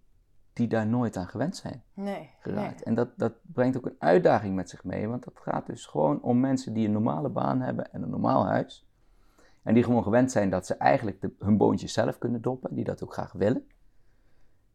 die 0.57 0.67
daar 0.67 0.87
nooit 0.87 1.17
aan 1.17 1.27
gewend 1.27 1.55
zijn 1.55 1.83
Nee, 1.93 2.29
geraakt. 2.39 2.75
nee. 2.75 2.83
En 2.83 2.95
dat, 2.95 3.09
dat 3.17 3.33
brengt 3.41 3.77
ook 3.77 3.85
een 3.85 3.95
uitdaging 3.99 4.55
met 4.55 4.69
zich 4.69 4.83
mee, 4.83 5.07
want 5.07 5.23
dat 5.23 5.33
gaat 5.39 5.65
dus 5.65 5.85
gewoon 5.85 6.21
om 6.21 6.39
mensen 6.39 6.73
die 6.73 6.85
een 6.85 6.91
normale 6.91 7.29
baan 7.29 7.61
hebben 7.61 7.91
en 7.93 8.01
een 8.01 8.09
normaal 8.09 8.45
huis. 8.45 8.87
En 9.63 9.73
die 9.73 9.83
gewoon 9.83 10.03
gewend 10.03 10.31
zijn 10.31 10.49
dat 10.49 10.65
ze 10.65 10.73
eigenlijk 10.73 11.21
de, 11.21 11.31
hun 11.39 11.57
boontjes 11.57 11.93
zelf 11.93 12.17
kunnen 12.17 12.41
doppen, 12.41 12.75
die 12.75 12.83
dat 12.83 13.03
ook 13.03 13.13
graag 13.13 13.31
willen. 13.31 13.65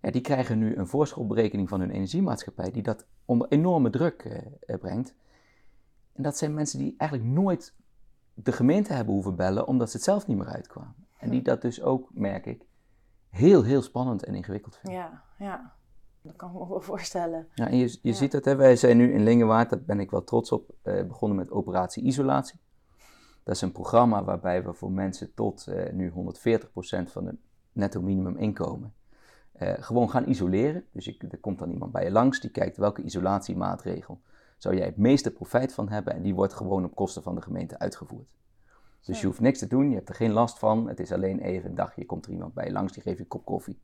Ja, 0.01 0.11
die 0.11 0.21
krijgen 0.21 0.59
nu 0.59 0.77
een 0.77 0.87
voorschotberekening 0.87 1.69
van 1.69 1.81
hun 1.81 1.91
energiemaatschappij, 1.91 2.71
die 2.71 2.83
dat 2.83 3.07
onder 3.25 3.49
enorme 3.49 3.91
druk 3.91 4.23
eh, 4.23 4.37
eh, 4.67 4.81
brengt. 4.81 5.15
En 6.13 6.23
dat 6.23 6.37
zijn 6.37 6.55
mensen 6.55 6.79
die 6.79 6.95
eigenlijk 6.99 7.31
nooit 7.31 7.75
de 8.35 8.53
gemeente 8.53 8.93
hebben 8.93 9.15
hoeven 9.15 9.37
bellen, 9.37 9.67
omdat 9.67 9.91
ze 9.91 9.97
het 9.97 10.05
zelf 10.05 10.27
niet 10.27 10.37
meer 10.37 10.47
uitkwamen. 10.49 10.95
En 11.19 11.31
die 11.31 11.43
dat 11.43 11.63
dus 11.63 11.83
ook, 11.83 12.11
merk 12.13 12.47
ik, 12.47 12.65
heel, 13.29 13.63
heel 13.63 13.83
spannend 13.83 14.25
en 14.25 14.35
ingewikkeld 14.35 14.77
vinden. 14.77 15.01
Ja, 15.01 15.23
ja. 15.43 15.73
Dat 16.23 16.37
kan 16.37 16.49
ik 16.53 16.59
me 16.59 16.69
wel 16.69 16.81
voorstellen. 16.91 17.49
Ja, 17.55 17.69
en 17.69 17.77
je, 17.77 17.87
je 17.87 17.99
Ja. 18.03 18.15
ziet 18.15 18.33
dat, 18.33 18.45
hè, 18.45 18.57
wij 18.57 18.77
zijn 18.77 18.97
nu 18.97 19.13
in 19.13 19.23
Lingewaard, 19.23 19.71
daar 19.71 19.83
ben 19.83 20.01
ik 20.01 20.11
wel 20.11 20.25
trots 20.25 20.53
op, 20.53 20.71
eh, 20.83 21.05
begonnen 21.05 21.39
met 21.39 21.51
operatie 21.51 22.03
isolatie. 22.03 22.61
Dat 23.43 23.55
is 23.55 23.61
een 23.63 23.73
programma 23.73 24.25
waarbij 24.25 24.65
we 24.65 24.73
voor 24.73 24.93
mensen 24.93 25.35
tot 25.35 25.67
eh, 25.67 25.93
nu 25.93 26.11
140% 26.11 27.13
van 27.13 27.27
het 27.27 27.37
netto 27.73 28.03
minimum 28.03 28.37
inkomen 28.37 28.95
eh, 29.53 29.73
gewoon 29.79 30.11
gaan 30.11 30.29
isoleren. 30.29 30.85
Dus 30.93 31.05
je, 31.05 31.17
er 31.31 31.39
komt 31.39 31.59
dan 31.59 31.71
iemand 31.71 31.93
bij 31.93 32.05
je 32.05 32.11
langs, 32.11 32.41
die 32.41 32.51
kijkt 32.51 32.77
welke 32.77 33.03
isolatiemaatregel 33.03 34.21
zou 34.59 34.77
jij 34.77 34.87
het 34.87 34.97
meeste 34.97 35.31
profijt 35.31 35.75
van 35.75 35.89
hebben 35.89 36.15
en 36.15 36.23
die 36.23 36.35
wordt 36.35 36.53
gewoon 36.55 36.85
op 36.85 36.95
kosten 36.95 37.23
van 37.23 37.35
de 37.35 37.43
gemeente 37.43 37.79
uitgevoerd. 37.79 38.29
Dus 39.05 39.21
je 39.21 39.27
hoeft 39.27 39.41
niks 39.41 39.59
te 39.59 39.67
doen, 39.67 39.89
je 39.89 39.95
hebt 39.95 40.09
er 40.09 40.15
geen 40.15 40.33
last 40.33 40.59
van. 40.59 40.89
Het 40.89 41.01
is 41.01 41.13
alleen 41.13 41.39
even 41.41 41.69
een 41.71 41.77
dagje, 41.77 42.07
komt 42.07 42.27
er 42.27 42.33
iemand 42.33 42.55
bij 42.55 42.65
je 42.67 42.73
langs, 42.73 42.93
die 42.93 43.03
geeft 43.03 43.17
je 43.17 43.23
een 43.23 43.29
kop 43.29 43.45
koffie. 43.45 43.81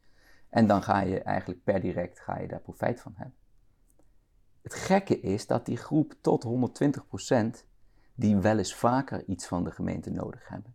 En 0.48 0.66
dan 0.66 0.82
ga 0.82 1.00
je 1.00 1.20
eigenlijk 1.22 1.64
per 1.64 1.80
direct 1.80 2.20
ga 2.20 2.38
je 2.40 2.48
daar 2.48 2.60
profijt 2.60 3.00
van 3.00 3.12
hebben. 3.16 3.34
Het 4.62 4.74
gekke 4.74 5.20
is 5.20 5.46
dat 5.46 5.66
die 5.66 5.76
groep 5.76 6.14
tot 6.20 6.44
120%, 7.64 7.64
die 8.14 8.36
wel 8.36 8.58
eens 8.58 8.74
vaker 8.74 9.24
iets 9.24 9.46
van 9.46 9.64
de 9.64 9.70
gemeente 9.70 10.10
nodig 10.10 10.48
hebben, 10.48 10.74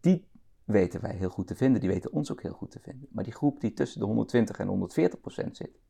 die 0.00 0.28
weten 0.64 1.00
wij 1.00 1.14
heel 1.14 1.28
goed 1.30 1.46
te 1.46 1.54
vinden, 1.56 1.80
die 1.80 1.90
weten 1.90 2.12
ons 2.12 2.32
ook 2.32 2.42
heel 2.42 2.52
goed 2.52 2.70
te 2.70 2.78
vinden. 2.80 3.08
Maar 3.12 3.24
die 3.24 3.32
groep 3.32 3.60
die 3.60 3.72
tussen 3.72 4.00
de 4.00 4.06
120 4.06 4.58
en 4.58 4.68
140% 4.68 5.56
zit, 5.56 5.80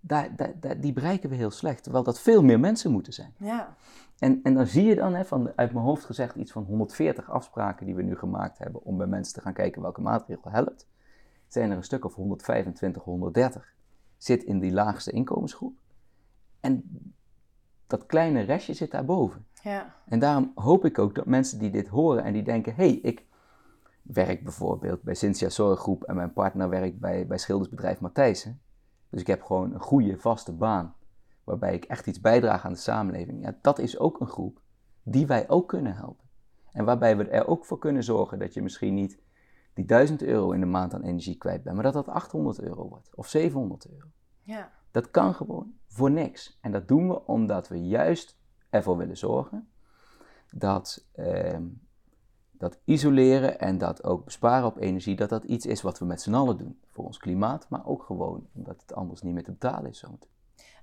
daar, 0.00 0.36
daar, 0.36 0.60
daar- 0.60 0.80
die 0.80 0.92
bereiken 0.92 1.30
we 1.30 1.36
heel 1.36 1.50
slecht, 1.50 1.82
terwijl 1.82 2.04
dat 2.04 2.20
veel 2.20 2.42
meer 2.42 2.60
mensen 2.60 2.90
moeten 2.92 3.12
zijn. 3.12 3.34
Ja, 3.38 3.76
En, 4.18 4.40
en 4.42 4.54
dan 4.54 4.66
zie 4.66 4.84
je 4.84 4.94
dan, 4.94 5.14
hè, 5.14 5.24
van, 5.24 5.52
uit 5.56 5.72
mijn 5.72 5.84
hoofd 5.84 6.04
gezegd, 6.04 6.34
iets 6.36 6.52
van 6.52 6.64
140 6.64 7.30
afspraken 7.30 7.86
die 7.86 7.94
we 7.94 8.02
nu 8.02 8.16
gemaakt 8.16 8.58
hebben 8.58 8.82
om 8.84 8.96
bij 8.96 9.06
mensen 9.06 9.34
te 9.34 9.40
gaan 9.40 9.52
kijken 9.52 9.82
welke 9.82 10.00
maatregel 10.00 10.50
helpt. 10.50 10.88
Zijn 11.54 11.70
er 11.70 11.76
een 11.76 11.84
stuk 11.84 12.04
of 12.04 12.14
125, 12.14 13.02
130 13.02 13.74
zit 14.16 14.42
in 14.42 14.58
die 14.58 14.72
laagste 14.72 15.10
inkomensgroep. 15.10 15.76
En 16.60 16.90
dat 17.86 18.06
kleine 18.06 18.40
restje 18.40 18.74
zit 18.74 18.90
daarboven. 18.90 19.46
ja, 19.62 19.94
En 20.06 20.18
daarom 20.18 20.52
hoop 20.54 20.84
ik 20.84 20.98
ook 20.98 21.14
dat 21.14 21.26
mensen 21.26 21.58
die 21.58 21.70
dit 21.70 21.88
horen 21.88 22.24
en 22.24 22.32
die 22.32 22.42
denken: 22.42 22.74
hé, 22.74 22.84
hey, 22.84 22.94
ik 22.94 23.24
werk 24.02 24.42
bijvoorbeeld 24.42 25.02
bij 25.02 25.14
Cynthia 25.14 25.48
Zorggroep 25.48 26.02
en 26.02 26.16
mijn 26.16 26.32
partner 26.32 26.68
werkt 26.68 26.98
bij, 26.98 27.26
bij 27.26 27.38
schildersbedrijf 27.38 28.00
Matthijssen. 28.00 28.60
Dus 29.10 29.20
ik 29.20 29.26
heb 29.26 29.42
gewoon 29.42 29.74
een 29.74 29.80
goede 29.80 30.18
vaste 30.18 30.52
baan 30.52 30.94
waarbij 31.44 31.74
ik 31.74 31.84
echt 31.84 32.06
iets 32.06 32.20
bijdraag 32.20 32.64
aan 32.64 32.72
de 32.72 32.78
samenleving. 32.78 33.42
Ja, 33.42 33.58
dat 33.60 33.78
is 33.78 33.98
ook 33.98 34.20
een 34.20 34.28
groep 34.28 34.60
die 35.02 35.26
wij 35.26 35.48
ook 35.48 35.68
kunnen 35.68 35.94
helpen. 35.96 36.24
En 36.72 36.84
waarbij 36.84 37.16
we 37.16 37.28
er 37.28 37.46
ook 37.46 37.64
voor 37.64 37.78
kunnen 37.78 38.04
zorgen 38.04 38.38
dat 38.38 38.54
je 38.54 38.62
misschien 38.62 38.94
niet 38.94 39.22
die 39.74 39.84
1000 39.84 40.22
euro 40.22 40.50
in 40.50 40.60
de 40.60 40.66
maand 40.66 40.94
aan 40.94 41.02
energie 41.02 41.36
kwijt 41.36 41.62
bent, 41.62 41.74
maar 41.74 41.84
dat 41.84 41.92
dat 41.92 42.08
800 42.08 42.60
euro 42.60 42.88
wordt 42.88 43.14
of 43.14 43.28
700 43.28 43.90
euro. 43.90 44.06
ja. 44.42 44.70
Dat 44.90 45.10
kan 45.10 45.34
gewoon 45.34 45.74
voor 45.86 46.10
niks. 46.10 46.58
En 46.60 46.72
dat 46.72 46.88
doen 46.88 47.08
we 47.08 47.26
omdat 47.26 47.68
we 47.68 47.86
juist 47.86 48.38
ervoor 48.70 48.96
willen 48.96 49.16
zorgen 49.16 49.68
dat, 50.50 51.06
ehm, 51.12 51.66
dat 52.50 52.78
isoleren 52.84 53.58
en 53.58 53.78
dat 53.78 54.04
ook 54.04 54.24
besparen 54.24 54.66
op 54.66 54.78
energie, 54.78 55.16
dat 55.16 55.28
dat 55.28 55.44
iets 55.44 55.66
is 55.66 55.82
wat 55.82 55.98
we 55.98 56.04
met 56.04 56.20
z'n 56.22 56.34
allen 56.34 56.56
doen. 56.56 56.80
Voor 56.90 57.04
ons 57.04 57.18
klimaat, 57.18 57.68
maar 57.68 57.86
ook 57.86 58.02
gewoon 58.02 58.48
omdat 58.52 58.80
het 58.80 58.94
anders 58.94 59.22
niet 59.22 59.34
meer 59.34 59.44
te 59.44 59.50
betalen 59.50 59.90
is. 59.90 59.98
Zometeen. 59.98 60.30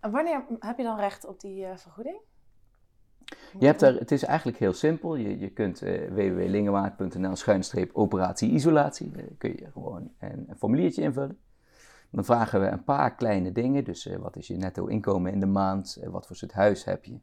En 0.01 0.11
wanneer 0.11 0.45
heb 0.59 0.77
je 0.77 0.83
dan 0.83 0.99
recht 0.99 1.25
op 1.25 1.39
die 1.39 1.65
eh, 1.65 1.77
vergoeding? 1.77 2.19
Je 3.59 3.65
hebt 3.65 3.81
er, 3.81 3.95
het 3.99 4.11
is 4.11 4.23
eigenlijk 4.23 4.57
heel 4.57 4.73
simpel. 4.73 5.15
Je, 5.15 5.39
je 5.39 5.49
kunt 5.49 5.81
eh 5.81 6.09
www.lingewaard.nl 6.09 7.35
schuinstreep 7.35 7.89
operatie 7.93 8.51
isolatie. 8.51 9.11
Daar 9.11 9.23
kun 9.37 9.49
je 9.49 9.71
gewoon 9.71 10.11
een, 10.19 10.45
een 10.47 10.57
formuliertje 10.57 11.01
invullen. 11.01 11.37
Dan 12.11 12.25
vragen 12.25 12.61
we 12.61 12.67
een 12.67 12.83
paar 12.83 13.15
kleine 13.15 13.51
dingen. 13.51 13.83
Dus 13.83 14.07
eh, 14.07 14.17
wat 14.17 14.35
is 14.35 14.47
je 14.47 14.57
netto 14.57 14.85
inkomen 14.85 15.31
in 15.31 15.39
de 15.39 15.45
maand? 15.45 15.97
Eh, 16.01 16.09
wat 16.09 16.27
voor 16.27 16.35
soort 16.35 16.51
huis 16.51 16.83
heb 16.83 17.05
je? 17.05 17.19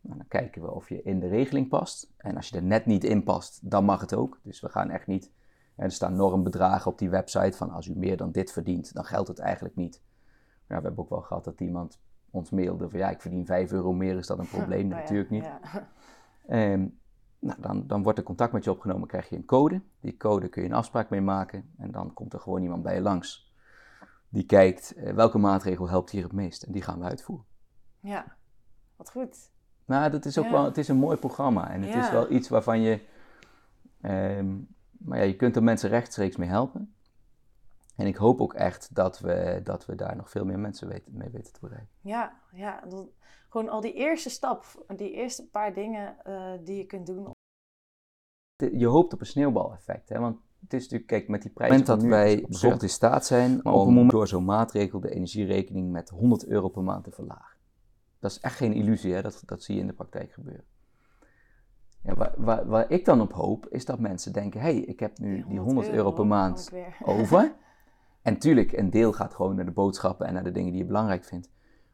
Nou, 0.00 0.18
dan 0.18 0.28
kijken 0.28 0.62
we 0.62 0.70
of 0.70 0.88
je 0.88 1.02
in 1.02 1.20
de 1.20 1.28
regeling 1.28 1.68
past. 1.68 2.12
En 2.16 2.36
als 2.36 2.48
je 2.48 2.56
er 2.56 2.62
net 2.62 2.86
niet 2.86 3.04
in 3.04 3.22
past, 3.22 3.70
dan 3.70 3.84
mag 3.84 4.00
het 4.00 4.14
ook. 4.14 4.40
Dus 4.42 4.60
we 4.60 4.68
gaan 4.68 4.90
echt 4.90 5.06
niet... 5.06 5.30
Er 5.76 5.90
staan 5.90 6.16
normbedragen 6.16 6.90
op 6.90 6.98
die 6.98 7.10
website 7.10 7.56
van 7.56 7.70
als 7.70 7.86
u 7.86 7.96
meer 7.96 8.16
dan 8.16 8.30
dit 8.30 8.52
verdient, 8.52 8.94
dan 8.94 9.04
geldt 9.04 9.28
het 9.28 9.38
eigenlijk 9.38 9.76
niet. 9.76 10.00
Ja, 10.68 10.76
we 10.76 10.82
hebben 10.82 10.98
ook 10.98 11.10
wel 11.10 11.20
gehad 11.20 11.44
dat 11.44 11.60
iemand 11.60 12.00
ons 12.30 12.50
mailde 12.50 12.90
van 12.90 12.98
ja, 12.98 13.10
ik 13.10 13.20
verdien 13.20 13.46
5 13.46 13.72
euro 13.72 13.92
meer, 13.92 14.16
is 14.16 14.26
dat 14.26 14.38
een 14.38 14.48
probleem? 14.58 14.80
Nou 14.88 14.94
ja, 14.94 14.96
Natuurlijk 15.00 15.30
niet. 15.30 15.44
Ja. 15.44 15.60
Ehm, 16.46 16.86
nou, 17.38 17.60
dan, 17.60 17.86
dan 17.86 18.02
wordt 18.02 18.18
er 18.18 18.24
contact 18.24 18.52
met 18.52 18.64
je 18.64 18.70
opgenomen, 18.70 19.08
krijg 19.08 19.28
je 19.28 19.36
een 19.36 19.44
code. 19.44 19.80
Die 20.00 20.16
code 20.16 20.48
kun 20.48 20.62
je 20.62 20.68
een 20.68 20.74
afspraak 20.74 21.10
mee 21.10 21.20
maken 21.20 21.70
en 21.78 21.90
dan 21.90 22.12
komt 22.12 22.32
er 22.32 22.40
gewoon 22.40 22.62
iemand 22.62 22.82
bij 22.82 22.94
je 22.94 23.00
langs. 23.00 23.54
Die 24.28 24.46
kijkt 24.46 24.94
eh, 24.94 25.12
welke 25.12 25.38
maatregel 25.38 25.88
helpt 25.88 26.10
hier 26.10 26.22
het 26.22 26.32
meest 26.32 26.62
en 26.62 26.72
die 26.72 26.82
gaan 26.82 26.98
we 26.98 27.04
uitvoeren. 27.04 27.46
ja, 28.00 28.36
wat 28.96 29.10
goed. 29.10 29.50
Nou, 29.84 30.10
dat 30.10 30.24
is 30.24 30.38
ook 30.38 30.44
Ja. 30.44 30.50
wel, 30.50 30.64
het 30.64 30.78
is 30.78 30.88
een 30.88 30.96
mooi 30.96 31.16
programma 31.16 31.70
en 31.70 31.82
het 31.82 31.94
is 31.94 32.10
wel 32.10 32.30
iets 32.30 32.48
waarvan 32.48 32.80
je, 32.80 33.00
ehm, 34.00 34.54
maar 34.90 35.18
ja, 35.18 35.24
je 35.24 35.36
kunt 35.36 35.56
er 35.56 35.62
mensen 35.62 35.88
rechtstreeks 35.90 36.36
mee 36.36 36.48
helpen. 36.48 36.94
En 37.96 38.06
ik 38.06 38.16
hoop 38.16 38.40
ook 38.40 38.54
echt 38.54 38.94
dat 38.94 39.18
we, 39.18 39.60
dat 39.64 39.86
we 39.86 39.94
daar 39.94 40.16
nog 40.16 40.30
veel 40.30 40.44
meer 40.44 40.58
mensen 40.58 40.88
weten, 40.88 41.16
mee 41.16 41.30
weten 41.30 41.52
te 41.52 41.60
bereiken. 41.60 41.88
Ja, 42.00 42.40
ja 42.52 42.80
dat, 42.88 43.06
gewoon 43.48 43.68
al 43.68 43.80
die 43.80 43.92
eerste 43.92 44.30
stap, 44.30 44.84
die 44.96 45.12
eerste 45.12 45.48
paar 45.48 45.74
dingen 45.74 46.16
uh, 46.26 46.52
die 46.64 46.76
je 46.76 46.86
kunt 46.86 47.06
doen. 47.06 47.30
Je 48.72 48.86
hoopt 48.86 49.12
op 49.12 49.20
een 49.20 49.26
sneeuwbaleffect, 49.26 50.08
hè? 50.08 50.18
want 50.18 50.38
het 50.60 50.72
is 50.72 50.82
natuurlijk, 50.82 51.10
kijk, 51.10 51.28
met 51.28 51.42
die 51.42 51.50
prijzen. 51.50 51.80
Op 51.80 51.86
het 51.86 51.96
moment 51.96 52.10
dat 52.10 52.18
wij 52.20 52.46
bijvoorbeeld 52.48 52.82
in 52.82 52.88
staat 52.88 53.26
zijn 53.26 53.64
om 53.64 54.08
door 54.08 54.28
zo'n 54.28 54.44
maatregel 54.44 55.00
de 55.00 55.10
energierekening 55.10 55.90
met 55.90 56.08
100 56.08 56.46
euro 56.46 56.68
per 56.68 56.82
maand 56.82 57.04
te 57.04 57.10
verlagen. 57.10 57.56
Dat 58.18 58.30
is 58.30 58.40
echt 58.40 58.56
geen 58.56 58.72
illusie, 58.72 59.14
hè? 59.14 59.22
Dat, 59.22 59.42
dat 59.46 59.62
zie 59.62 59.74
je 59.74 59.80
in 59.80 59.86
de 59.86 59.92
praktijk 59.92 60.32
gebeuren. 60.32 60.64
Ja, 62.02 62.14
waar, 62.14 62.34
waar, 62.36 62.66
waar, 62.66 62.90
ik 62.90 63.04
dan 63.04 63.20
op 63.20 63.32
hoop, 63.32 63.68
is 63.68 63.84
dat 63.84 63.98
mensen 63.98 64.32
denken: 64.32 64.60
hé, 64.60 64.72
hey, 64.72 64.80
ik 64.80 65.00
heb 65.00 65.18
nu 65.18 65.44
die 65.48 65.58
100, 65.58 65.88
euro, 65.88 66.12
per 66.12 66.26
maand 66.26 66.72
over. 67.04 67.54
En 68.26 68.38
tuurlijk, 68.38 68.72
een 68.72 68.90
deel 68.90 69.12
gaat 69.12 69.34
gewoon 69.34 69.56
naar 69.56 69.64
de 69.64 69.70
boodschappen 69.70 70.26
en 70.26 70.34
naar 70.34 70.44
de 70.44 70.50
dingen 70.50 70.70
die 70.70 70.80
je 70.80 70.86
belangrijk 70.86 71.24
vindt. 71.24 71.50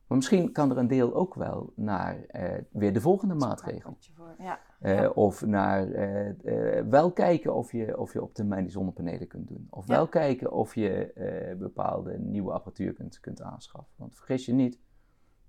Maar 0.06 0.16
misschien 0.16 0.52
kan 0.52 0.70
er 0.70 0.78
een 0.78 0.88
deel 0.88 1.14
ook 1.14 1.34
wel 1.34 1.72
naar 1.76 2.16
uh, 2.32 2.50
weer 2.70 2.92
de 2.92 3.00
volgende 3.00 3.34
maatregel. 3.34 3.96
Ja. 4.38 4.60
Uh, 4.82 5.10
of 5.16 5.46
naar 5.46 5.88
uh, 5.88 6.80
wel 6.88 7.12
kijken 7.12 7.54
of 7.54 7.72
je, 7.72 7.98
of 7.98 8.12
je 8.12 8.22
op 8.22 8.34
termijn 8.34 8.62
die 8.62 8.72
zonnepanelen 8.72 9.28
kunt 9.28 9.48
doen. 9.48 9.66
Of 9.70 9.86
ja. 9.86 9.94
wel 9.94 10.08
kijken 10.08 10.52
of 10.52 10.74
je 10.74 11.12
bepaalde 11.58 12.18
nieuwe 12.18 12.52
apparatuur 12.52 12.92
kunt, 12.92 13.20
kunt 13.20 13.42
aanschaffen. 13.42 13.94
Want 13.96 14.14
vergis 14.14 14.46
je 14.46 14.52
niet, 14.52 14.78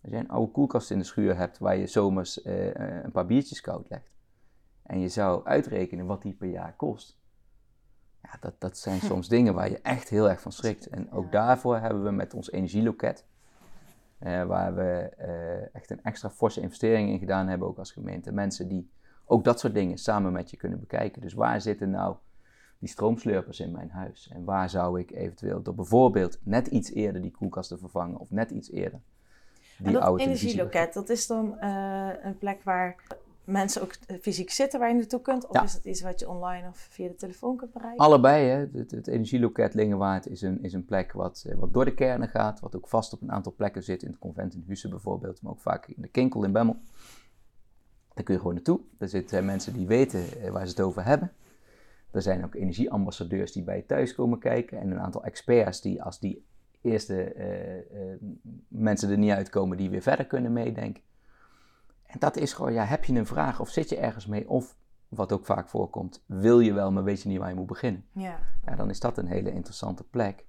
als 0.02 0.12
je 0.12 0.18
een 0.18 0.30
oude 0.30 0.52
koelkast 0.52 0.92
in 0.92 0.98
de 0.98 1.04
schuur 1.04 1.38
hebt 1.38 1.58
waar 1.58 1.78
je 1.78 1.88
zomers 1.88 2.46
een 2.46 3.12
paar 3.12 3.26
biertjes 3.26 3.62
koud 3.62 3.90
legt. 3.90 4.12
En 4.84 5.00
je 5.00 5.08
zou 5.08 5.46
uitrekenen 5.46 6.06
wat 6.06 6.22
die 6.22 6.34
per 6.34 6.50
jaar 6.50 6.76
kost. 6.76 7.22
Ja, 8.24 8.38
dat, 8.40 8.54
dat 8.58 8.78
zijn 8.78 9.00
soms 9.00 9.28
dingen 9.28 9.54
waar 9.54 9.70
je 9.70 9.80
echt 9.82 10.10
heel 10.10 10.30
erg 10.30 10.42
van 10.42 10.52
schrikt. 10.52 10.88
En 10.88 11.12
ook 11.12 11.32
daarvoor 11.32 11.78
hebben 11.78 12.04
we 12.04 12.12
met 12.12 12.34
ons 12.34 12.52
energieloket, 12.52 13.26
uh, 14.20 14.44
waar 14.44 14.76
we 14.76 15.12
uh, 15.20 15.76
echt 15.76 15.92
een 15.92 16.04
extra 16.04 16.30
forse 16.30 16.62
investering 16.62 17.10
in 17.10 17.20
gedaan 17.20 17.48
hebben, 17.48 17.68
ook 17.68 17.78
als 17.78 17.92
gemeente. 17.92 18.32
Mensen 18.32 18.68
die 18.68 18.90
ook 19.26 19.44
dat 19.44 19.60
soort 19.60 19.74
dingen 19.74 19.98
samen 19.98 20.32
met 20.32 20.50
je 20.50 20.58
kunnen 20.58 20.80
bekijken. 20.80 21.22
Dus 21.22 21.34
waar 21.34 21.62
zitten 21.62 21.90
nou 21.90 22.16
die 22.80 22.90
stroomslurpers 22.90 23.60
in 23.60 23.72
mijn 23.72 23.90
huis? 23.90 24.30
En 24.34 24.44
waar 24.44 24.70
zou 24.70 25.00
ik 25.00 25.12
eventueel 25.12 25.62
door 25.62 25.76
bijvoorbeeld 25.76 26.40
net 26.44 26.68
iets 26.68 26.94
eerder 26.94 27.22
die 27.22 27.32
koelkast 27.32 27.70
te 27.70 27.78
vervangen 27.78 28.20
of 28.20 28.32
net 28.32 28.52
iets 28.52 28.72
eerder 28.72 29.02
die 29.78 29.88
en 29.88 29.94
dat 29.94 30.20
energieloket, 30.20 30.94
dat 30.94 31.10
is 31.10 31.28
dan 31.28 31.58
uh, 31.62 32.10
een 32.24 32.38
plek 32.38 32.64
waar 32.64 32.96
mensen 33.46 33.82
ook 33.82 33.96
fysiek 34.22 34.50
zitten 34.50 34.80
waar 34.80 34.90
je 34.90 34.96
naartoe 34.96 35.22
kunt? 35.22 35.48
Of 35.48 35.64
is 35.64 35.74
het 35.74 35.86
iets 35.86 36.02
wat 36.02 36.20
je 36.20 36.30
online 36.30 36.68
of 36.68 36.78
via 36.78 37.08
de 37.08 37.16
telefoon 37.16 37.58
kunt 37.58 37.74
bereiken? 37.74 38.06
Allebei. 38.06 38.48
Hè. 38.48 38.80
Het, 38.80 38.92
het 38.92 39.08
energieloket 39.08 39.74
Lingenwaard 39.74 40.28
is 40.28 40.42
een, 40.42 40.64
is 40.64 40.74
een 40.74 40.86
plek 40.86 41.12
wat, 41.12 41.46
eh, 41.48 41.56
wat 41.56 41.74
door 41.74 41.86
de 41.86 41.94
kernen 41.94 42.28
gaat. 42.28 42.60
Wat 42.60 42.76
ook 42.76 42.88
vast 42.88 43.14
op 43.14 43.22
een 43.22 43.32
aantal 43.32 43.54
plekken 43.56 43.84
zit. 43.84 44.04
In 44.04 44.10
het 44.10 44.20
convent 44.20 44.54
in 44.54 44.64
Husse 44.68 44.90
bijvoorbeeld. 44.90 45.42
Maar 45.42 45.52
ook 45.52 45.62
vaak 45.62 45.88
in 45.88 46.02
de 46.02 46.08
Kinkel 46.08 46.44
in 46.44 46.52
Bemmel. 46.52 46.78
Daar 48.14 48.24
kun 48.24 48.34
je 48.34 48.40
gewoon 48.40 48.56
naartoe. 48.56 48.80
Daar 48.98 49.10
zitten 49.10 49.46
mensen 49.46 49.74
die 49.74 49.88
weten 49.88 50.42
eh, 50.42 50.50
waar 50.50 50.66
ze 50.66 50.72
het 50.72 50.82
over 50.82 51.04
hebben. 51.06 51.32
Er 52.12 52.22
zijn 52.22 52.46
ook 52.46 52.56
energieambassadeurs 52.56 53.52
die 53.52 53.64
bij 53.64 53.76
je 53.76 53.86
thuis 53.86 54.16
komen 54.16 54.40
kijken. 54.40 54.80
En 54.80 54.92
een 54.92 55.00
aantal 55.00 55.24
experts 55.24 55.82
die 55.82 56.04
als 56.04 56.20
die 56.20 56.46
eerste 56.82 57.36
uh, 57.36 58.30
mensen 58.68 59.10
er 59.10 59.18
niet 59.18 59.32
uitkomen, 59.32 59.78
die 59.78 59.90
weer 59.90 60.02
verder 60.02 60.26
kunnen 60.26 60.54
meedenken. 60.54 61.04
En 62.14 62.20
dat 62.20 62.38
is 62.38 62.54
gewoon, 62.54 62.74
ja, 62.74 62.84
heb 62.84 63.04
je 63.04 63.14
een 63.14 63.26
vraag 63.26 63.60
of 63.60 63.70
zit 63.70 63.90
je 63.90 63.98
ergens 63.98 64.26
mee? 64.26 64.50
Of, 64.50 64.76
wat 65.08 65.32
ook 65.32 65.46
vaak 65.46 65.70
voorkomt, 65.70 66.24
wil 66.26 66.60
je 66.60 66.74
wel, 66.74 66.92
maar 66.92 67.04
weet 67.04 67.22
je 67.22 67.30
niet 67.30 67.40
waar 67.40 67.50
je 67.50 67.56
moet 67.56 67.68
beginnen? 67.68 68.06
Ja. 68.12 68.40
ja 68.66 68.76
dan 68.76 68.90
is 68.90 69.00
dat 69.00 69.18
een 69.18 69.28
hele 69.28 69.52
interessante 69.52 70.04
plek. 70.04 70.46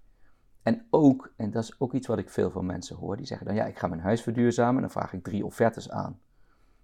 En 0.62 0.86
ook, 0.90 1.32
en 1.36 1.50
dat 1.50 1.62
is 1.62 1.80
ook 1.80 1.92
iets 1.92 2.06
wat 2.06 2.18
ik 2.18 2.30
veel 2.30 2.50
van 2.50 2.66
mensen 2.66 2.96
hoor, 2.96 3.16
die 3.16 3.26
zeggen 3.26 3.46
dan, 3.46 3.54
ja, 3.54 3.64
ik 3.64 3.78
ga 3.78 3.86
mijn 3.86 4.00
huis 4.00 4.22
verduurzamen. 4.22 4.80
Dan 4.80 4.90
vraag 4.90 5.12
ik 5.12 5.22
drie 5.22 5.44
offertes 5.44 5.90
aan 5.90 6.20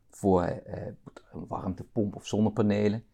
voor 0.08 0.42
eh, 0.42 0.86
een 1.32 1.46
warmtepomp 1.46 2.16
of 2.16 2.26
zonnepanelen. 2.26 3.04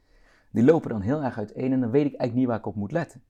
Die 0.51 0.65
lopen 0.65 0.91
dan 0.91 1.01
heel 1.01 1.23
erg 1.23 1.39
uiteen 1.39 1.73
en 1.73 1.81
dan 1.81 1.91
weet 1.91 2.07
ik 2.07 2.15
eigenlijk 2.15 2.35
niet 2.35 2.47
waar 2.47 2.59
ik 2.59 2.67
op 2.67 2.75
moet 2.75 2.93
letten. 2.93 3.23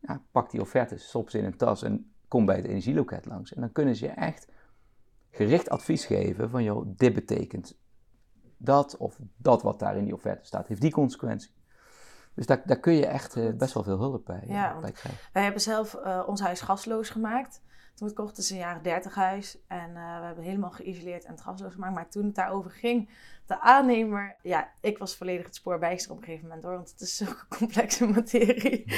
Ja, 0.00 0.22
pak 0.30 0.50
die 0.50 0.60
offertes, 0.60 1.08
stop 1.08 1.30
ze 1.30 1.38
in 1.38 1.44
een 1.44 1.56
tas 1.56 1.82
en 1.82 2.12
kom 2.28 2.46
bij 2.46 2.56
het 2.56 2.64
energieloket 2.64 3.26
langs. 3.26 3.54
En 3.54 3.60
dan 3.60 3.72
kunnen 3.72 3.96
ze 3.96 4.04
je 4.04 4.10
echt 4.10 4.48
gericht 5.34 5.70
advies 5.70 6.04
geven 6.04 6.50
van, 6.50 6.62
joh, 6.62 6.86
dit 6.86 7.14
betekent 7.14 7.78
dat 8.56 8.96
of 8.96 9.18
dat 9.36 9.62
wat 9.62 9.78
daar 9.78 9.96
in 9.96 10.04
die 10.04 10.14
offerte 10.14 10.46
staat, 10.46 10.68
heeft 10.68 10.80
die 10.80 10.92
consequentie. 10.92 11.54
Dus 12.34 12.46
daar, 12.46 12.62
daar 12.64 12.80
kun 12.80 12.92
je 12.92 13.06
echt 13.06 13.36
uh, 13.36 13.52
best 13.52 13.74
wel 13.74 13.82
veel 13.82 13.98
hulp 13.98 14.24
bij, 14.24 14.44
ja, 14.46 14.80
bij 14.80 14.92
krijgen. 14.92 15.20
Wij 15.32 15.42
hebben 15.42 15.60
zelf 15.60 15.94
uh, 16.04 16.22
ons 16.26 16.40
huis 16.40 16.60
gasloos 16.60 17.10
gemaakt. 17.10 17.62
Toen 17.94 18.06
het 18.06 18.16
kocht, 18.16 18.38
is 18.38 18.50
een 18.50 18.56
jaren 18.56 18.82
30 18.82 19.14
huis. 19.14 19.58
En 19.66 19.90
uh, 19.90 20.18
we 20.18 20.24
hebben 20.24 20.44
helemaal 20.44 20.70
geïsoleerd 20.70 21.24
en 21.24 21.38
gasloos 21.38 21.72
gemaakt. 21.72 21.94
Maar 21.94 22.08
toen 22.08 22.24
het 22.24 22.34
daarover 22.34 22.70
ging, 22.70 23.10
de 23.46 23.60
aannemer... 23.60 24.36
Ja, 24.42 24.72
ik 24.80 24.98
was 24.98 25.16
volledig 25.16 25.46
het 25.46 25.54
spoor 25.54 25.78
bijster 25.78 26.10
op 26.12 26.18
een 26.18 26.24
gegeven 26.24 26.46
moment 26.46 26.64
hoor. 26.64 26.74
Want 26.74 26.90
het 26.90 27.00
is 27.00 27.16
zo'n 27.26 27.34
complexe 27.58 28.06
materie. 28.06 28.92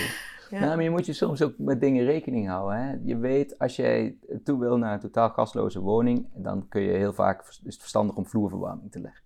Ja. 0.51 0.61
Nou, 0.61 0.75
maar 0.75 0.83
je 0.83 0.91
moet 0.91 1.07
je 1.07 1.13
soms 1.13 1.43
ook 1.43 1.59
met 1.59 1.81
dingen 1.81 2.05
rekening 2.05 2.49
houden. 2.49 2.79
Hè? 2.79 2.97
Je 3.03 3.17
weet, 3.17 3.59
als 3.59 3.77
jij 3.77 4.17
toe 4.45 4.59
wil 4.59 4.79
naar 4.79 4.93
een 4.93 5.01
totaal 5.01 5.31
gasloze 5.31 5.81
woning, 5.81 6.29
dan 6.35 6.69
kun 6.69 6.83
je 6.83 6.93
heel 6.93 7.13
vaak, 7.13 7.49
is 7.49 7.61
het 7.63 7.79
verstandig 7.79 8.17
om 8.17 8.27
vloerverwarming 8.27 8.93
te 8.93 9.01
leggen. 9.01 9.25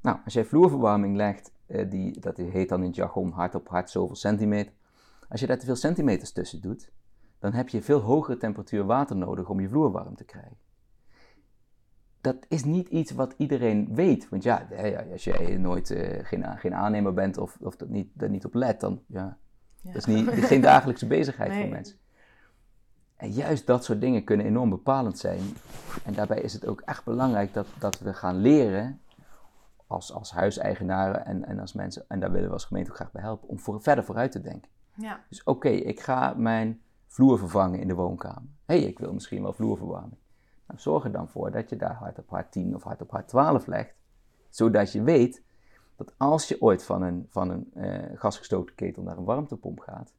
Nou, 0.00 0.18
als 0.24 0.34
jij 0.34 0.44
vloerverwarming 0.44 1.16
legt, 1.16 1.52
eh, 1.66 1.90
die, 1.90 2.20
dat 2.20 2.36
heet 2.36 2.68
dan 2.68 2.80
in 2.80 2.86
het 2.86 2.96
jargon 2.96 3.30
hard 3.30 3.54
op 3.54 3.68
hard 3.68 3.90
zoveel 3.90 4.16
centimeter. 4.16 4.72
Als 5.28 5.40
je 5.40 5.46
daar 5.46 5.58
te 5.58 5.66
veel 5.66 5.76
centimeters 5.76 6.32
tussen 6.32 6.60
doet, 6.60 6.90
dan 7.42 7.52
heb 7.52 7.68
je 7.68 7.82
veel 7.82 8.00
hogere 8.00 8.36
temperatuur 8.36 8.84
water 8.84 9.16
nodig 9.16 9.48
om 9.48 9.60
je 9.60 9.68
vloer 9.68 9.90
warm 9.90 10.16
te 10.16 10.24
krijgen. 10.24 10.56
Dat 12.20 12.36
is 12.48 12.64
niet 12.64 12.88
iets 12.88 13.10
wat 13.10 13.34
iedereen 13.36 13.94
weet. 13.94 14.28
Want 14.28 14.42
ja, 14.42 14.66
als 15.12 15.24
jij 15.24 15.56
nooit 15.56 15.90
uh, 15.90 16.18
geen, 16.22 16.58
geen 16.58 16.74
aannemer 16.74 17.14
bent 17.14 17.38
of, 17.38 17.56
of 17.60 17.76
dat 17.76 17.88
niet, 17.88 18.10
daar 18.12 18.28
niet 18.28 18.44
op 18.44 18.54
let, 18.54 18.80
dan 18.80 19.02
ja, 19.06 19.38
dat 19.82 19.94
is 19.94 20.04
niet, 20.04 20.30
geen 20.50 20.60
dagelijkse 20.60 21.06
bezigheid 21.06 21.50
nee. 21.50 21.60
voor 21.60 21.70
mensen. 21.70 21.96
En 23.16 23.30
juist 23.30 23.66
dat 23.66 23.84
soort 23.84 24.00
dingen 24.00 24.24
kunnen 24.24 24.46
enorm 24.46 24.70
bepalend 24.70 25.18
zijn. 25.18 25.40
En 26.04 26.12
daarbij 26.14 26.40
is 26.40 26.52
het 26.52 26.66
ook 26.66 26.80
echt 26.80 27.04
belangrijk 27.04 27.54
dat, 27.54 27.66
dat 27.78 27.98
we 27.98 28.14
gaan 28.14 28.36
leren, 28.36 29.00
als, 29.86 30.12
als 30.12 30.32
huiseigenaren 30.32 31.26
en, 31.26 31.44
en 31.44 31.60
als 31.60 31.72
mensen, 31.72 32.04
en 32.08 32.20
daar 32.20 32.32
willen 32.32 32.48
we 32.48 32.54
als 32.54 32.64
gemeente 32.64 32.90
ook 32.90 32.96
graag 32.96 33.12
bij 33.12 33.22
helpen, 33.22 33.48
om 33.48 33.58
voor, 33.58 33.82
verder 33.82 34.04
vooruit 34.04 34.32
te 34.32 34.40
denken. 34.40 34.70
Ja. 34.94 35.24
Dus 35.28 35.42
oké, 35.42 35.68
ik 35.68 36.00
ga 36.00 36.34
mijn 36.36 36.80
vloer 37.12 37.38
vervangen 37.38 37.80
in 37.80 37.88
de 37.88 37.94
woonkamer. 37.94 38.50
Hé, 38.64 38.78
hey, 38.78 38.88
ik 38.88 38.98
wil 38.98 39.12
misschien 39.12 39.42
wel 39.42 39.52
vloerverwarming. 39.52 40.16
Nou, 40.66 40.80
zorg 40.80 41.04
er 41.04 41.12
dan 41.12 41.28
voor 41.28 41.50
dat 41.50 41.68
je 41.68 41.76
daar 41.76 41.94
hard 41.94 42.18
op 42.18 42.30
hard 42.30 42.52
10 42.52 42.74
of 42.74 42.82
hard 42.82 43.02
op 43.02 43.10
hard 43.10 43.28
12 43.28 43.66
legt. 43.66 43.94
Zodat 44.48 44.92
je 44.92 45.02
weet 45.02 45.42
dat 45.96 46.12
als 46.16 46.48
je 46.48 46.60
ooit 46.60 46.84
van 46.84 47.02
een, 47.02 47.26
van 47.28 47.50
een 47.50 47.70
uh, 47.74 48.18
gasgestookte 48.18 48.74
ketel 48.74 49.02
naar 49.02 49.16
een 49.16 49.24
warmtepomp 49.24 49.80
gaat, 49.80 50.12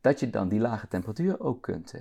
dat 0.00 0.20
je 0.20 0.30
dan 0.30 0.48
die 0.48 0.60
lage 0.60 0.88
temperatuur 0.88 1.40
ook 1.40 1.62
kunt, 1.62 1.94
uh, 1.94 2.00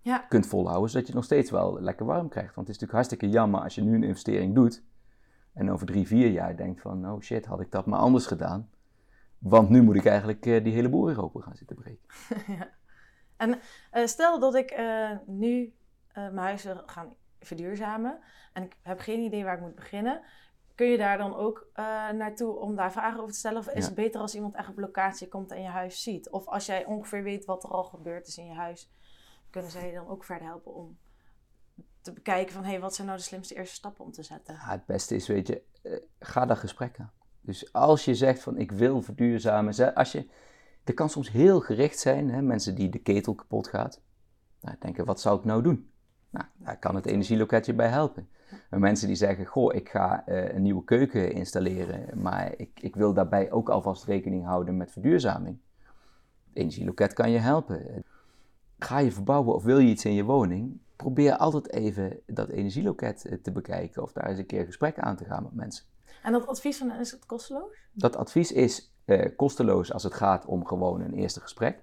ja. 0.00 0.18
kunt 0.18 0.46
volhouden, 0.46 0.90
zodat 0.90 1.06
je 1.06 1.14
nog 1.14 1.24
steeds 1.24 1.50
wel 1.50 1.80
lekker 1.80 2.06
warm 2.06 2.28
krijgt. 2.28 2.54
Want 2.54 2.66
het 2.66 2.76
is 2.76 2.82
natuurlijk 2.82 3.08
hartstikke 3.08 3.28
jammer 3.28 3.60
als 3.60 3.74
je 3.74 3.82
nu 3.82 3.94
een 3.94 4.02
investering 4.02 4.54
doet 4.54 4.82
en 5.52 5.70
over 5.70 5.86
drie, 5.86 6.06
vier 6.06 6.30
jaar 6.30 6.56
denkt 6.56 6.80
van, 6.80 7.10
oh 7.10 7.20
shit, 7.20 7.46
had 7.46 7.60
ik 7.60 7.70
dat 7.70 7.86
maar 7.86 7.98
anders 7.98 8.26
gedaan. 8.26 8.68
Want 9.38 9.68
nu 9.68 9.82
moet 9.82 9.96
ik 9.96 10.06
eigenlijk 10.06 10.46
uh, 10.46 10.64
die 10.64 10.72
hele 10.72 10.88
boer 10.88 11.22
open 11.22 11.42
gaan 11.42 11.56
zitten 11.56 11.76
breken. 11.76 12.06
ja. 12.58 12.68
En 13.90 14.08
stel 14.08 14.38
dat 14.38 14.54
ik 14.54 14.76
nu 15.26 15.74
mijn 16.14 16.36
huis 16.36 16.62
wil 16.62 16.82
gaan 16.86 17.14
verduurzamen 17.40 18.18
en 18.52 18.62
ik 18.62 18.76
heb 18.82 18.98
geen 18.98 19.20
idee 19.20 19.44
waar 19.44 19.54
ik 19.54 19.60
moet 19.60 19.74
beginnen 19.74 20.22
kun 20.74 20.86
je 20.86 20.98
daar 20.98 21.18
dan 21.18 21.36
ook 21.36 21.66
naartoe 22.12 22.56
om 22.56 22.76
daar 22.76 22.92
vragen 22.92 23.20
over 23.20 23.32
te 23.32 23.38
stellen? 23.38 23.58
Of 23.58 23.68
is 23.68 23.84
het 23.84 23.94
beter 23.94 24.20
als 24.20 24.34
iemand 24.34 24.54
echt 24.54 24.68
op 24.68 24.78
locatie 24.78 25.28
komt 25.28 25.50
en 25.50 25.62
je 25.62 25.68
huis 25.68 26.02
ziet? 26.02 26.30
Of 26.30 26.46
als 26.46 26.66
jij 26.66 26.84
ongeveer 26.84 27.22
weet 27.22 27.44
wat 27.44 27.64
er 27.64 27.70
al 27.70 27.84
gebeurd 27.84 28.26
is 28.26 28.38
in 28.38 28.46
je 28.46 28.54
huis, 28.54 28.90
kunnen 29.50 29.70
zij 29.70 29.86
je 29.86 29.94
dan 29.94 30.08
ook 30.08 30.24
verder 30.24 30.46
helpen 30.46 30.74
om 30.74 30.98
te 32.00 32.12
bekijken 32.12 32.54
van... 32.54 32.64
hé, 32.64 32.70
hey, 32.70 32.80
wat 32.80 32.94
zijn 32.94 33.06
nou 33.06 33.18
de 33.18 33.24
slimste 33.24 33.54
eerste 33.54 33.74
stappen 33.74 34.04
om 34.04 34.12
te 34.12 34.22
zetten? 34.22 34.54
Ja, 34.54 34.70
het 34.70 34.86
beste 34.86 35.14
is, 35.14 35.28
weet 35.28 35.46
je, 35.46 35.62
ga 36.18 36.46
daar 36.46 36.56
gesprekken. 36.56 37.12
Dus 37.40 37.72
als 37.72 38.04
je 38.04 38.14
zegt 38.14 38.42
van 38.42 38.56
ik 38.56 38.72
wil 38.72 39.02
verduurzamen, 39.02 39.94
als 39.94 40.12
je... 40.12 40.30
Er 40.84 40.94
kan 40.94 41.10
soms 41.10 41.30
heel 41.30 41.60
gericht 41.60 41.98
zijn, 41.98 42.30
hè, 42.30 42.42
mensen 42.42 42.74
die 42.74 42.88
de 42.88 42.98
ketel 42.98 43.34
kapot 43.34 43.68
gaat. 43.68 44.00
Nou, 44.60 44.76
denken, 44.80 45.04
wat 45.04 45.20
zou 45.20 45.38
ik 45.38 45.44
nou 45.44 45.62
doen? 45.62 45.90
Nou, 46.30 46.46
daar 46.56 46.78
kan 46.78 46.94
het 46.94 47.06
energieloketje 47.06 47.74
bij 47.74 47.88
helpen. 47.88 48.28
Maar 48.70 48.80
mensen 48.80 49.06
die 49.06 49.16
zeggen, 49.16 49.46
goh, 49.46 49.74
ik 49.74 49.88
ga 49.88 50.24
uh, 50.28 50.54
een 50.54 50.62
nieuwe 50.62 50.84
keuken 50.84 51.32
installeren, 51.32 52.22
maar 52.22 52.54
ik, 52.56 52.80
ik 52.80 52.96
wil 52.96 53.12
daarbij 53.12 53.50
ook 53.50 53.68
alvast 53.68 54.04
rekening 54.04 54.44
houden 54.44 54.76
met 54.76 54.92
verduurzaming. 54.92 55.58
Het 56.48 56.56
energieloket 56.56 57.12
kan 57.12 57.30
je 57.30 57.38
helpen. 57.38 58.04
Ga 58.78 58.98
je 58.98 59.12
verbouwen 59.12 59.54
of 59.54 59.64
wil 59.64 59.78
je 59.78 59.88
iets 59.88 60.04
in 60.04 60.14
je 60.14 60.24
woning? 60.24 60.78
Probeer 60.96 61.36
altijd 61.36 61.72
even 61.72 62.20
dat 62.26 62.48
energieloket 62.48 63.24
eh, 63.24 63.38
te 63.42 63.52
bekijken 63.52 64.02
of 64.02 64.12
daar 64.12 64.28
eens 64.28 64.38
een 64.38 64.46
keer 64.46 64.64
gesprek 64.64 64.98
aan 64.98 65.16
te 65.16 65.24
gaan 65.24 65.42
met 65.42 65.54
mensen. 65.54 65.84
En 66.22 66.32
dat 66.32 66.46
advies 66.46 66.78
van 66.78 66.92
is 66.92 67.10
het 67.10 67.26
kosteloos? 67.26 67.76
Dat 67.92 68.16
advies 68.16 68.52
is 68.52 68.93
uh, 69.04 69.26
kosteloos 69.36 69.92
als 69.92 70.02
het 70.02 70.14
gaat 70.14 70.44
om 70.44 70.66
gewoon 70.66 71.00
een 71.00 71.14
eerste 71.14 71.40
gesprek. 71.40 71.82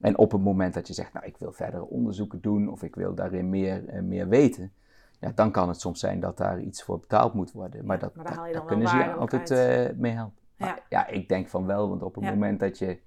En 0.00 0.18
op 0.18 0.32
het 0.32 0.40
moment 0.42 0.74
dat 0.74 0.86
je 0.86 0.94
zegt, 0.94 1.12
nou 1.12 1.26
ik 1.26 1.36
wil 1.36 1.52
verdere 1.52 1.84
onderzoeken 1.84 2.40
doen 2.40 2.68
of 2.68 2.82
ik 2.82 2.94
wil 2.94 3.14
daarin 3.14 3.48
meer, 3.48 3.88
eh, 3.88 4.02
meer 4.02 4.28
weten, 4.28 4.72
ja, 5.20 5.32
dan 5.34 5.50
kan 5.50 5.68
het 5.68 5.80
soms 5.80 6.00
zijn 6.00 6.20
dat 6.20 6.36
daar 6.36 6.60
iets 6.60 6.82
voor 6.82 7.00
betaald 7.00 7.34
moet 7.34 7.52
worden. 7.52 7.86
Maar, 7.86 7.98
dat, 7.98 8.14
maar 8.14 8.52
daar 8.52 8.64
kunnen 8.64 8.88
ze 8.88 8.96
je 8.96 9.12
altijd 9.12 9.50
eh, 9.50 9.96
mee 9.96 10.12
helpen. 10.12 10.42
Ja. 10.56 10.66
Maar 10.66 10.82
ja, 10.88 11.06
ik 11.06 11.28
denk 11.28 11.48
van 11.48 11.66
wel, 11.66 11.88
want 11.88 12.02
op 12.02 12.14
het 12.14 12.24
Ja. 12.24 12.30
moment 12.30 12.60
dat 12.60 12.78
je 12.78 12.98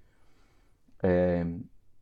ehm 0.97 1.49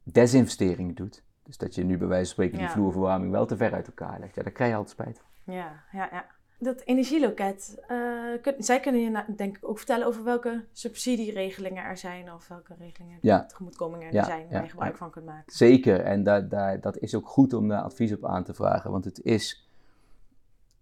desinvesteringen 0.03 0.95
doet, 0.95 1.23
dus 1.43 1.58
dat 1.58 1.75
je 1.75 1.84
nu 1.84 1.97
bij 1.97 2.08
wijze 2.08 2.25
van 2.25 2.34
spreken 2.34 2.58
die 2.58 2.69
vloerverwarming 2.69 3.31
wel 3.31 3.45
te 3.45 3.58
ver 3.58 3.73
uit 3.73 3.88
elkaar 3.88 4.19
legt, 4.19 4.36
ja, 4.36 4.43
daar 4.43 4.51
krijg 4.51 4.69
je 4.69 4.75
altijd 4.77 4.97
spijt 4.99 5.19
van. 5.19 5.53
Ja, 5.53 5.84
ja, 5.91 6.10
ja. 6.12 6.25
Dat 6.60 6.82
energieloket, 6.86 7.82
eh, 7.88 8.54
zij 8.58 8.80
kunnen 8.80 9.02
je 9.02 9.24
denk 9.36 9.58
ik 9.58 9.70
ook 9.70 9.78
vertellen 9.78 10.08
over 10.08 10.24
welke 10.24 10.63
subsidieregelingen 10.72 11.84
er 11.84 11.98
zijn 11.98 12.34
of 12.34 12.48
welke 12.48 12.74
regelingen 12.80 13.18
Ja. 13.22 13.46
tegemoetkomingen 13.46 14.12
Ja, 14.12 14.20
er 14.20 14.26
zijn 14.26 14.44
waar 14.44 14.58
ja, 14.58 14.62
je 14.62 14.70
gebruik 14.70 14.98
van 14.98 15.12
kunt 15.12 15.26
maken. 15.26 15.54
Zeker, 15.54 16.00
en 16.00 16.24
daar, 16.24 16.50
daar, 16.50 16.82
dat 16.82 16.98
is 16.98 17.15
ook 17.15 17.28
goed 17.28 17.54
om 17.54 17.68
daar 17.68 17.82
advies 17.82 18.13
op 18.13 18.26
aan 18.26 18.44
te 18.44 18.54
vragen, 18.54 18.91
want 18.91 19.06
het 19.06 19.22
is 19.22 19.70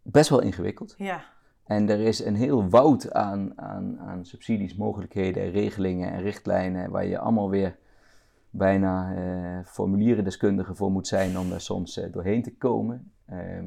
best 0.02 0.30
wel 0.30 0.42
ingewikkeld. 0.42 0.96
Ja, 0.98 1.24
En 1.64 1.90
er 1.90 2.00
is 2.00 2.26
een 2.26 2.36
heel 2.36 2.70
woud 2.70 3.14
aan, 3.14 3.62
aan, 3.62 4.00
aan 4.00 4.26
subsidies, 4.26 4.76
mogelijkheden, 4.76 5.52
regelingen 5.52 6.12
en 6.12 6.22
richtlijnen 6.22 6.92
waar 6.92 7.06
je 7.06 7.20
allemaal 7.20 7.50
weer 7.50 7.78
bijna 8.50 9.16
eh 9.16 9.66
formulierendeskundige 9.66 10.76
voor 10.76 10.92
moet 10.92 11.08
zijn 11.08 11.38
om 11.38 11.50
daar 11.50 11.62
soms 11.62 11.98
eh, 11.98 12.12
doorheen 12.12 12.44
te 12.44 12.56
komen. 12.58 13.12
Ehm, 13.26 13.66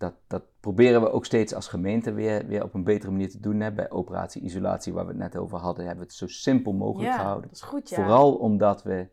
dat, 0.00 0.14
dat 0.26 0.42
proberen 0.60 1.00
we 1.00 1.12
ook 1.12 1.24
steeds 1.24 1.54
als 1.54 1.68
gemeente 1.68 2.12
weer, 2.12 2.46
weer 2.46 2.62
op 2.62 2.74
een 2.74 2.84
betere 2.84 3.10
manier 3.10 3.30
te 3.30 3.40
doen. 3.40 3.60
Hè. 3.60 3.72
Bij 3.72 3.90
operatie 3.90 4.42
isolatie, 4.42 4.92
waar 4.92 5.04
we 5.04 5.10
het 5.10 5.20
net 5.20 5.36
over 5.36 5.58
hadden, 5.58 5.84
hebben 5.84 6.04
we 6.04 6.10
het 6.10 6.18
zo 6.18 6.26
simpel 6.26 6.72
mogelijk 6.72 7.10
ja 7.10 7.16
gehouden. 7.16 7.48
dat 7.48 7.56
is 7.56 7.62
goed, 7.62 7.88
ja. 7.88 7.96
Vooral 7.96 8.34
omdat 8.34 8.82
we 8.82 9.06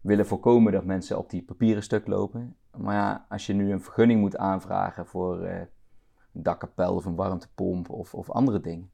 willen 0.00 0.26
voorkomen 0.26 0.72
dat 0.72 0.84
mensen 0.84 1.18
op 1.18 1.30
die 1.30 1.42
papieren 1.42 1.82
stuk 1.82 2.06
lopen. 2.06 2.56
Maar 2.76 2.94
ja, 2.94 3.26
als 3.28 3.46
je 3.46 3.52
nu 3.52 3.72
een 3.72 3.82
vergunning 3.82 4.20
moet 4.20 4.36
aanvragen 4.36 5.06
voor 5.06 5.42
eh, 5.42 5.58
een 6.32 6.42
dakkapel 6.42 6.94
of 6.94 7.04
een 7.04 7.14
warmtepomp 7.14 7.90
of, 7.90 8.14
of 8.14 8.30
andere 8.30 8.60
dingen, 8.60 8.90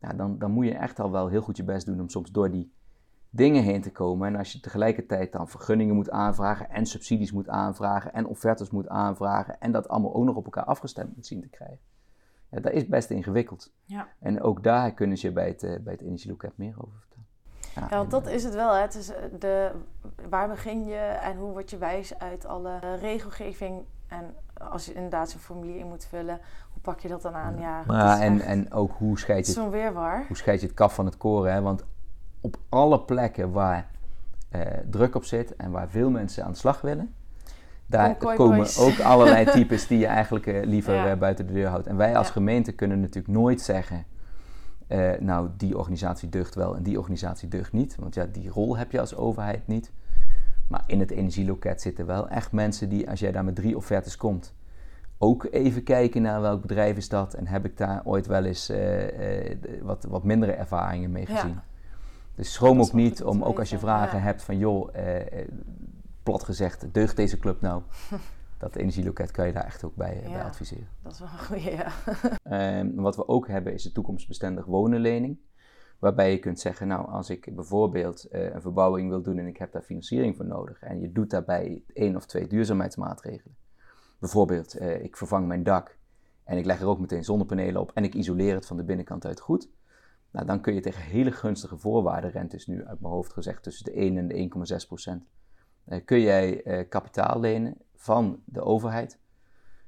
ja, 0.00 0.12
dan, 0.12 0.38
dan 0.38 0.50
moet 0.50 0.66
je 0.66 0.74
echt 0.74 1.00
al 1.00 1.10
wel 1.10 1.28
heel 1.28 1.42
goed 1.42 1.56
je 1.56 1.64
best 1.64 1.86
doen 1.86 2.00
om 2.00 2.08
soms 2.08 2.30
door 2.30 2.50
die 2.50 2.72
dingen 3.34 3.62
heen 3.62 3.82
te 3.82 3.92
komen. 3.92 4.28
En 4.28 4.36
als 4.36 4.52
je 4.52 4.60
tegelijkertijd 4.60 5.32
dan 5.32 5.48
vergunningen 5.48 5.94
moet 5.94 6.10
aanvragen 6.10 6.70
en 6.70 6.86
subsidies 6.86 7.32
moet 7.32 7.48
aanvragen 7.48 8.12
en 8.12 8.26
offertes 8.26 8.70
moet 8.70 8.88
aanvragen 8.88 9.60
en 9.60 9.72
dat 9.72 9.88
allemaal 9.88 10.14
ook 10.14 10.24
nog 10.24 10.36
op 10.36 10.44
elkaar 10.44 10.64
afgestemd 10.64 11.16
moet 11.16 11.26
zien 11.26 11.40
te 11.40 11.48
krijgen. 11.48 11.78
Ja, 12.48 12.60
dat 12.60 12.72
is 12.72 12.86
best 12.86 13.10
ingewikkeld. 13.10 13.72
Ja. 13.84 14.08
En 14.20 14.42
ook 14.42 14.62
daar 14.62 14.92
kunnen 14.92 15.18
ze 15.18 15.26
je 15.26 15.32
bij 15.32 15.48
het, 15.48 15.62
eh, 15.62 15.80
bij 15.80 15.92
het 15.92 16.02
energieloket 16.02 16.52
meer 16.56 16.74
over 16.78 16.98
vertellen. 16.98 17.90
Ja, 17.90 17.96
want 17.96 18.10
dat 18.10 18.26
is 18.26 18.44
het 18.44 18.54
wel. 18.54 18.74
Hè. 18.74 18.80
Het 18.80 18.94
is 18.94 19.08
eh, 19.08 19.22
de, 19.38 19.70
waar 20.28 20.48
begin 20.48 20.84
je 20.84 20.96
en 20.96 21.36
hoe 21.36 21.50
word 21.52 21.70
je 21.70 21.78
wijs 21.78 22.18
uit 22.18 22.46
alle 22.46 22.78
eh, 22.80 23.00
regelgeving? 23.00 23.82
En 24.08 24.34
als 24.68 24.86
je 24.86 24.92
inderdaad 24.94 25.30
zo'n 25.30 25.40
formulier 25.40 25.76
in 25.76 25.86
moet 25.88 26.04
vullen, 26.04 26.40
hoe 26.72 26.82
pak 26.82 27.00
je 27.00 27.08
dat 27.08 27.22
dan 27.22 27.34
aan? 27.34 27.58
Ja, 27.58 27.78
het 27.78 27.86
Ja, 27.92 28.14
is 28.14 28.20
en, 28.20 28.40
en 28.40 28.72
ook 28.72 28.92
hoe 28.92 29.18
scheid 29.18 29.46
je 29.46 29.52
zo'n 29.52 29.70
weerwar. 29.70 30.24
hoe 30.26 30.36
scheid 30.36 30.60
je 30.60 30.66
het 30.66 30.76
kaf 30.76 30.94
van 30.94 31.04
het 31.04 31.16
koren? 31.16 31.52
Hè? 31.52 31.60
Want 31.60 31.84
op 32.44 32.56
alle 32.68 33.00
plekken 33.00 33.50
waar 33.52 33.90
eh, 34.48 34.60
druk 34.90 35.14
op 35.14 35.24
zit 35.24 35.56
en 35.56 35.70
waar 35.70 35.88
veel 35.88 36.10
mensen 36.10 36.44
aan 36.44 36.50
de 36.52 36.58
slag 36.58 36.80
willen, 36.80 37.14
daar 37.86 38.16
Kom, 38.16 38.34
komen 38.34 38.56
boys. 38.56 38.78
ook 38.78 39.00
allerlei 39.00 39.44
types 39.54 39.86
die 39.86 39.98
je 39.98 40.06
eigenlijk 40.06 40.46
eh, 40.46 40.64
liever 40.64 40.94
Ja. 40.94 41.10
eh, 41.10 41.18
buiten 41.18 41.46
de 41.46 41.52
deur 41.52 41.68
houdt. 41.68 41.86
En 41.86 41.96
wij 41.96 42.16
als 42.16 42.26
Ja. 42.26 42.32
gemeente 42.32 42.72
kunnen 42.72 43.00
natuurlijk 43.00 43.34
nooit 43.34 43.60
zeggen, 43.60 44.04
nou 45.20 45.48
die 45.56 45.78
organisatie 45.78 46.28
deugt 46.28 46.54
wel 46.54 46.76
en 46.76 46.82
die 46.82 46.98
organisatie 46.98 47.48
deugt 47.48 47.72
niet. 47.72 47.96
Want 47.98 48.14
ja, 48.14 48.26
die 48.32 48.48
rol 48.50 48.76
heb 48.76 48.92
je 48.92 49.00
als 49.00 49.14
overheid 49.16 49.66
niet. 49.66 49.92
Maar 50.68 50.82
in 50.86 51.00
het 51.00 51.10
energieloket 51.10 51.80
zitten 51.80 52.06
wel 52.06 52.28
echt 52.28 52.52
mensen 52.52 52.88
die, 52.88 53.10
als 53.10 53.20
jij 53.20 53.32
daar 53.32 53.44
met 53.44 53.54
drie 53.54 53.76
offertes 53.76 54.16
komt, 54.16 54.54
ook 55.18 55.46
even 55.50 55.82
kijken 55.82 56.22
naar 56.22 56.40
welk 56.40 56.60
bedrijf 56.60 56.96
is 56.96 57.08
dat 57.08 57.34
en 57.34 57.46
heb 57.46 57.64
ik 57.64 57.76
daar 57.76 58.00
ooit 58.04 58.26
wel 58.26 58.44
eens 58.44 58.72
wat, 59.82 60.04
wat 60.08 60.24
mindere 60.24 60.52
ervaringen 60.52 61.10
mee 61.10 61.26
Ja. 61.28 61.64
Dus 62.34 62.52
schroom 62.52 62.80
ook 62.80 62.92
niet 62.92 63.22
om 63.22 63.42
ook 63.42 63.58
als 63.58 63.70
je 63.70 63.78
vragen 63.78 64.18
ja. 64.18 64.24
hebt 64.24 64.42
van 64.42 64.58
joh, 64.58 64.94
eh, 64.94 65.40
eh, 65.40 65.48
plat 66.22 66.44
gezegd, 66.44 66.94
deugt 66.94 67.16
deze 67.16 67.38
club 67.38 67.60
nou? 67.60 67.82
dat 68.58 68.76
energieloket 68.76 69.30
kan 69.30 69.46
je 69.46 69.52
daar 69.52 69.64
echt 69.64 69.84
ook 69.84 69.94
bij, 69.94 70.22
eh, 70.22 70.32
bij 70.32 70.42
adviseren. 70.42 70.88
Dat 71.02 71.12
is 71.12 71.18
wel 71.18 71.28
een 71.28 71.38
goeie, 71.38 71.70
ja. 71.70 71.92
Ehm, 72.42 72.94
wat 72.94 73.16
we 73.16 73.28
ook 73.28 73.48
hebben 73.48 73.72
is 73.72 73.82
de 73.82 73.92
toekomstbestendig 73.92 74.64
wonenlening. 74.64 75.38
Waarbij 75.98 76.30
je 76.30 76.38
kunt 76.38 76.60
zeggen, 76.60 76.88
nou 76.88 77.08
als 77.08 77.30
ik 77.30 77.54
bijvoorbeeld 77.54 78.24
eh, 78.24 78.54
een 78.54 78.60
verbouwing 78.60 79.08
wil 79.08 79.22
doen 79.22 79.38
en 79.38 79.46
ik 79.46 79.56
heb 79.56 79.72
daar 79.72 79.82
financiering 79.82 80.36
voor 80.36 80.46
nodig. 80.46 80.82
En 80.82 81.00
je 81.00 81.12
doet 81.12 81.30
daarbij 81.30 81.82
één 81.92 82.16
of 82.16 82.26
twee 82.26 82.46
duurzaamheidsmaatregelen. 82.46 83.56
Bijvoorbeeld, 84.18 84.80
ik 84.80 85.16
vervang 85.16 85.46
mijn 85.46 85.62
dak 85.62 85.98
en 86.44 86.58
ik 86.58 86.64
leg 86.64 86.80
er 86.80 86.86
ook 86.86 86.98
meteen 86.98 87.24
zonnepanelen 87.24 87.80
op 87.80 87.90
en 87.94 88.04
ik 88.04 88.14
isoleer 88.14 88.54
het 88.54 88.66
van 88.66 88.76
de 88.76 88.84
binnenkant 88.84 89.26
uit 89.26 89.40
goed. 89.40 89.68
Nou, 90.34 90.46
dan 90.46 90.60
kun 90.60 90.74
je 90.74 90.80
tegen 90.80 91.02
hele 91.02 91.32
gunstige 91.32 91.76
voorwaarden, 91.76 92.30
rente 92.30 92.56
is 92.56 92.66
nu 92.66 92.84
uit 92.84 93.00
mijn 93.00 93.12
hoofd 93.12 93.32
gezegd 93.32 93.62
tussen 93.62 93.84
de 93.84 93.92
1 93.92 94.16
en 94.16 94.28
de 94.28 94.34
1,6 94.80 94.86
procent, 94.86 95.24
eh, 95.84 96.04
kun 96.04 96.20
jij 96.20 96.62
eh, 96.62 96.88
kapitaal 96.88 97.40
lenen 97.40 97.76
van 97.94 98.42
de 98.44 98.60
overheid 98.60 99.18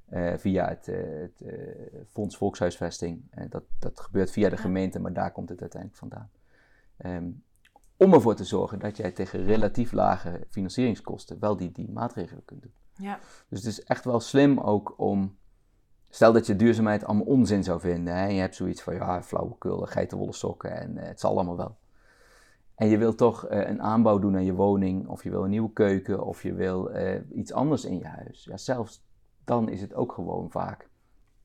eh, 0.09 0.35
via 0.37 0.69
het, 0.69 0.87
het 0.87 1.45
Fonds 2.09 2.37
Volkshuisvesting. 2.37 3.23
Dat, 3.49 3.63
dat 3.79 4.01
gebeurt 4.01 4.31
via 4.31 4.49
de 4.49 4.57
gemeente, 4.57 4.99
maar 4.99 5.13
daar 5.13 5.33
komt 5.33 5.49
het 5.49 5.61
uiteindelijk 5.61 6.01
vandaan. 6.01 6.31
Ehm, 6.97 7.31
om 7.97 8.15
ervoor 8.15 8.35
te 8.35 8.45
zorgen 8.45 8.79
dat 8.79 8.97
jij 8.97 9.13
tegen 9.13 9.45
relatief 9.45 9.93
lage 9.93 10.47
financieringskosten 10.51 11.41
wel 11.41 11.57
die, 11.57 11.73
die 11.73 11.91
maatregelen 11.91 12.45
kunt 12.45 12.63
doen. 12.63 12.75
Ja, 12.95 13.19
Dus 13.49 13.59
het 13.59 13.69
is 13.69 13.83
echt 13.83 14.05
wel 14.05 14.21
slim 14.21 14.59
ook 14.59 14.95
om. 14.97 15.37
Stel 16.17 16.33
dat 16.33 16.47
je 16.47 16.57
duurzaamheid 16.57 17.05
allemaal 17.05 17.27
onzin 17.27 17.65
zou 17.65 17.81
vinden. 17.81 18.15
Hè? 18.15 18.27
en 18.27 18.35
Je 18.35 18.41
hebt 18.41 18.55
zoiets 18.55 18.83
van 18.83 18.95
ja, 18.95 19.23
flauwekul, 19.23 19.79
geitenwolle 19.79 20.33
sokken 20.33 20.81
en 20.81 20.99
eh, 20.99 21.07
het 21.07 21.21
zal 21.21 21.31
allemaal 21.31 21.57
wel. 21.57 21.77
En 22.75 22.89
je 22.89 22.99
wilt 22.99 23.19
toch 23.19 23.47
eh, 23.47 23.69
een 23.69 23.83
aanbouw 23.83 24.19
doen 24.19 24.35
aan 24.35 24.45
je 24.45 24.55
woning, 24.55 25.09
of 25.09 25.23
je 25.23 25.31
wil 25.31 25.45
een 25.45 25.51
nieuwe 25.51 25.73
keuken, 25.73 26.25
of 26.25 26.43
je 26.43 26.55
wil 26.55 26.91
eh, 26.91 27.21
iets 27.35 27.53
anders 27.53 27.85
in 27.85 27.99
je 27.99 28.07
huis. 28.07 28.45
Ja, 28.45 28.57
zelfs 28.57 29.05
dan 29.45 29.69
is 29.69 29.81
het 29.81 29.95
ook 29.95 30.13
gewoon 30.13 30.51
vaak 30.51 30.89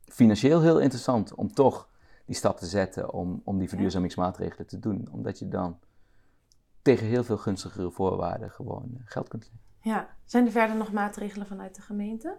financieel 0.05 0.61
heel 0.61 0.79
interessant 0.79 1.35
om 1.35 1.53
toch 1.53 1.89
die 2.25 2.35
stap 2.35 2.57
te 2.57 2.65
zetten 2.65 3.13
om, 3.13 3.41
om 3.43 3.59
die 3.59 3.69
verduurzamingsmaatregelen 3.69 4.67
te 4.67 4.79
doen. 4.79 5.07
Omdat 5.11 5.39
je 5.39 5.47
dan 5.47 5.79
tegen 6.81 7.07
heel 7.07 7.23
veel 7.23 7.37
gunstigere 7.37 7.91
voorwaarden 7.91 8.51
gewoon 8.51 9.01
geld 9.05 9.27
kunt 9.27 9.43
lenen. 9.43 9.61
ja. 9.79 10.09
Zijn 10.25 10.45
er 10.45 10.51
verder 10.51 10.75
nog 10.75 10.91
maatregelen 10.91 11.47
vanuit 11.47 11.75
de 11.75 11.81
gemeente? 11.81 12.37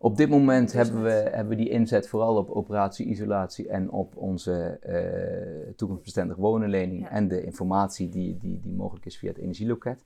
Op 0.00 0.16
dit 0.16 0.28
moment 0.28 0.72
hebben 0.72 1.02
we, 1.02 1.10
hebben 1.10 1.48
we 1.48 1.62
die 1.62 1.68
inzet 1.68 2.08
vooral 2.08 2.36
op 2.36 2.50
operatie 2.50 3.06
isolatie 3.06 3.68
en 3.68 3.90
op 3.90 4.16
onze 4.16 4.78
eh, 4.82 5.72
toekomstbestendig 5.76 6.36
wonenlening 6.36 7.02
Ja. 7.02 7.10
en 7.10 7.28
de 7.28 7.44
informatie 7.44 8.08
die, 8.08 8.36
die, 8.38 8.60
die 8.60 8.72
mogelijk 8.72 9.06
is 9.06 9.18
via 9.18 9.28
het 9.28 9.38
energieloket. 9.38 10.04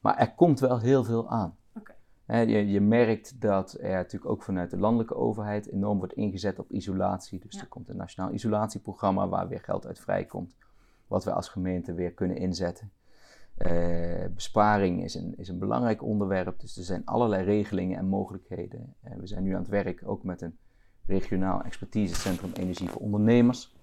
Maar 0.00 0.16
er 0.16 0.34
komt 0.34 0.60
wel 0.60 0.78
heel 0.80 1.04
veel 1.04 1.28
aan. 1.30 1.56
Oké. 1.74 1.94
Hè, 2.24 2.40
je, 2.40 2.70
je 2.70 2.80
merkt 2.80 3.40
dat 3.40 3.76
er 3.80 3.90
natuurlijk 3.90 4.30
ook 4.30 4.42
vanuit 4.42 4.70
de 4.70 4.78
landelijke 4.78 5.14
overheid 5.16 5.66
enorm 5.72 5.98
wordt 5.98 6.12
ingezet 6.14 6.58
op 6.58 6.70
isolatie. 6.70 7.38
Dus 7.40 7.54
Ja. 7.54 7.60
er 7.60 7.66
komt 7.68 7.88
een 7.88 7.96
nationaal 7.96 8.32
isolatieprogramma 8.32 9.28
waar 9.28 9.48
weer 9.48 9.60
geld 9.60 9.86
uit 9.86 9.98
vrijkomt, 10.00 10.54
wat 11.06 11.24
we 11.24 11.32
als 11.32 11.48
gemeente 11.48 11.94
weer 11.94 12.12
kunnen 12.12 12.36
inzetten. 12.36 12.90
Eh, 13.56 14.24
besparing 14.34 15.04
is 15.04 15.14
een, 15.14 15.34
is 15.36 15.48
een 15.48 15.58
belangrijk 15.58 16.02
onderwerp, 16.02 16.60
dus 16.60 16.76
er 16.76 16.84
zijn 16.84 17.04
allerlei 17.04 17.44
regelingen 17.44 17.98
en 17.98 18.06
mogelijkheden. 18.06 18.94
Eh, 19.00 19.16
we 19.16 19.26
zijn 19.26 19.42
nu 19.42 19.52
aan 19.52 19.60
het 19.60 19.68
werk 19.68 20.02
ook 20.04 20.22
met 20.22 20.42
een 20.42 20.58
regionaal 21.06 21.62
expertisecentrum 21.62 22.52
energie 22.52 22.88
voor 22.88 23.00
ondernemers. 23.00 23.74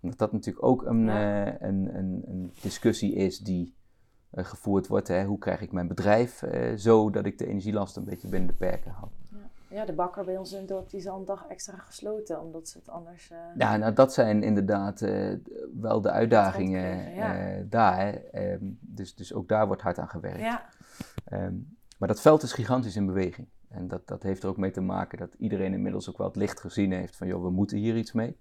Omdat 0.00 0.18
dat 0.18 0.32
natuurlijk 0.32 0.66
ook 0.66 0.86
een, 0.86 1.08
eh, 1.08 1.46
een, 1.46 1.96
een, 1.98 2.22
een 2.26 2.52
discussie 2.60 3.14
is 3.14 3.38
die 3.38 3.74
gevoerd 4.32 4.86
wordt. 4.86 5.08
Hè. 5.08 5.24
Hoe 5.24 5.38
krijg 5.38 5.60
ik 5.60 5.72
mijn 5.72 5.88
bedrijf 5.88 6.42
zo 6.76 7.10
dat 7.10 7.26
ik 7.26 7.38
de 7.38 7.46
energielast 7.46 7.96
een 7.96 8.04
beetje 8.04 8.28
binnen 8.28 8.48
de 8.48 8.56
perken 8.56 8.90
hou? 8.90 9.08
Ja, 9.74 9.84
de 9.84 9.92
bakker 9.92 10.24
bij 10.24 10.36
ons 10.36 10.52
in 10.52 10.58
het 10.58 10.68
dorp 10.68 10.90
die 10.90 11.00
is 11.00 11.06
al 11.06 11.18
een 11.18 11.24
dag 11.24 11.46
extra 11.48 11.76
gesloten, 11.76 12.40
omdat 12.40 12.68
ze 12.68 12.78
het 12.78 12.88
anders... 12.88 13.30
eh, 13.30 13.38
Ja, 13.56 13.76
nou 13.76 13.92
dat 13.92 14.12
zijn 14.12 14.42
inderdaad 14.42 15.02
eh, 15.02 15.32
wel 15.80 16.00
de 16.00 16.10
uitdagingen 16.10 17.14
ja. 17.14 17.36
eh, 17.36 17.62
daar. 17.68 18.14
Ehm, 18.14 18.58
dus, 18.80 19.14
dus 19.14 19.32
ook 19.32 19.48
daar 19.48 19.66
wordt 19.66 19.82
hard 19.82 19.98
aan 19.98 20.08
gewerkt. 20.08 20.40
ja. 20.40 20.68
Ehm, 21.24 21.54
maar 21.98 22.08
dat 22.08 22.20
veld 22.20 22.42
is 22.42 22.52
gigantisch 22.52 22.96
in 22.96 23.06
beweging. 23.06 23.48
En 23.68 23.88
dat, 23.88 24.06
dat 24.06 24.22
heeft 24.22 24.42
er 24.42 24.48
ook 24.48 24.56
mee 24.56 24.70
te 24.70 24.80
maken 24.80 25.18
dat 25.18 25.34
iedereen 25.38 25.72
inmiddels 25.72 26.10
ook 26.10 26.18
wel 26.18 26.26
het 26.26 26.36
licht 26.36 26.60
gezien 26.60 26.92
heeft 26.92 27.16
van, 27.16 27.26
joh, 27.26 27.42
we 27.42 27.50
moeten 27.50 27.78
hier 27.78 27.96
iets 27.96 28.12
mee. 28.12 28.36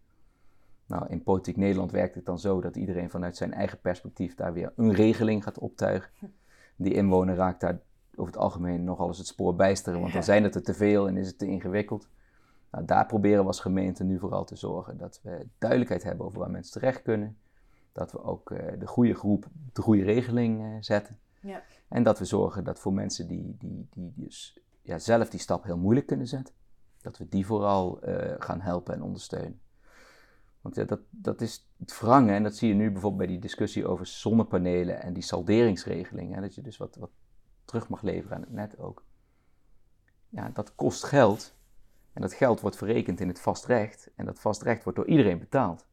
Nou, 0.86 1.08
in 1.08 1.24
Politiek 1.24 1.58
Nederland 1.58 1.92
werkt 1.92 2.16
het 2.16 2.26
dan 2.26 2.40
zo 2.40 2.62
dat 2.62 2.76
iedereen 2.76 3.10
vanuit 3.10 3.38
zijn 3.38 3.54
eigen 3.54 3.80
perspectief 3.80 4.36
daar 4.36 4.54
weer 4.54 4.74
een 4.76 4.94
regeling 4.94 5.44
gaat 5.44 5.60
optuigen. 5.60 6.12
Die 6.76 6.94
inwoner 6.94 7.36
raakt 7.36 7.62
daar 7.62 7.80
over 8.16 8.34
het 8.34 8.42
algemeen 8.42 8.84
nogal 8.84 9.08
eens 9.08 9.18
het 9.18 9.28
spoor 9.28 9.56
bijsteren, 9.56 10.00
want 10.00 10.14
dan 10.14 10.24
zijn 10.24 10.44
het 10.44 10.56
er 10.56 10.64
te 10.64 10.74
veel 10.74 11.08
en 11.08 11.18
is 11.18 11.28
het 11.28 11.38
te 11.38 11.48
ingewikkeld. 11.48 12.08
Nou, 12.72 12.86
daar 12.86 13.06
proberen 13.06 13.42
we 13.42 13.48
als 13.48 13.60
gemeente 13.60 14.04
nu 14.04 14.20
vooral 14.20 14.46
te 14.46 14.56
zorgen 14.56 14.98
dat 14.98 15.20
we 15.24 15.48
duidelijkheid 15.58 16.04
hebben 16.04 16.26
over 16.26 16.40
waar 16.40 16.52
mensen 16.52 16.74
terecht 16.74 17.02
kunnen. 17.02 17.38
Dat 17.92 18.12
we 18.12 18.24
ook 18.24 18.52
eh, 18.52 18.80
de 18.80 18.88
goede 18.88 19.14
groep, 19.14 19.48
de 19.74 19.82
goede 19.82 20.04
regeling 20.04 20.62
eh, 20.62 20.68
zetten. 20.80 21.20
Ja. 21.42 21.64
En 21.88 22.04
dat 22.04 22.20
we 22.20 22.26
zorgen 22.26 22.64
dat 22.64 22.80
voor 22.80 22.94
mensen 22.94 23.28
die, 23.28 23.56
die, 23.60 23.88
die 23.94 24.14
dus 24.16 24.60
ja, 24.82 25.00
zelf 25.00 25.30
die 25.30 25.40
stap 25.40 25.64
heel 25.64 25.78
moeilijk 25.78 26.06
kunnen 26.08 26.28
zetten, 26.28 26.54
dat 27.02 27.18
we 27.18 27.30
die 27.30 27.46
vooral 27.46 28.02
eh, 28.02 28.36
gaan 28.40 28.62
helpen 28.62 28.94
en 28.94 29.02
ondersteunen. 29.02 29.60
Want 30.62 30.76
ja, 30.76 30.84
dat, 30.84 31.00
dat 31.10 31.42
is 31.42 31.70
het 31.80 32.00
wrangen, 32.00 32.36
en 32.36 32.44
dat 32.44 32.56
zie 32.56 32.68
je 32.68 32.74
nu 32.74 32.92
bijvoorbeeld 32.92 33.18
bij 33.18 33.28
die 33.32 33.40
discussie 33.40 33.88
over 33.88 34.06
zonnepanelen 34.06 35.02
en 35.02 35.14
die 35.14 35.24
salderingsregeling, 35.24 36.34
hè, 36.36 36.42
dat 36.42 36.56
je 36.56 36.62
dus 36.62 36.78
wat, 36.78 36.96
wat 36.96 37.10
terug 37.74 37.90
mag 37.90 38.02
leveren 38.02 38.36
aan 38.38 38.42
het 38.42 38.52
net 38.52 38.80
ook. 38.80 39.04
Ja, 40.30 40.50
dat 40.54 40.76
kost 40.76 41.04
geld. 41.04 41.56
En 42.14 42.22
dat 42.22 42.34
geld 42.34 42.62
wordt 42.62 42.78
verrekend 42.78 43.20
in 43.20 43.28
het 43.28 43.40
vastrecht. 43.40 44.12
En 44.16 44.26
dat 44.26 44.40
vastrecht 44.40 44.84
wordt 44.84 44.98
door 44.98 45.08
iedereen 45.08 45.40
betaald. 45.40 45.88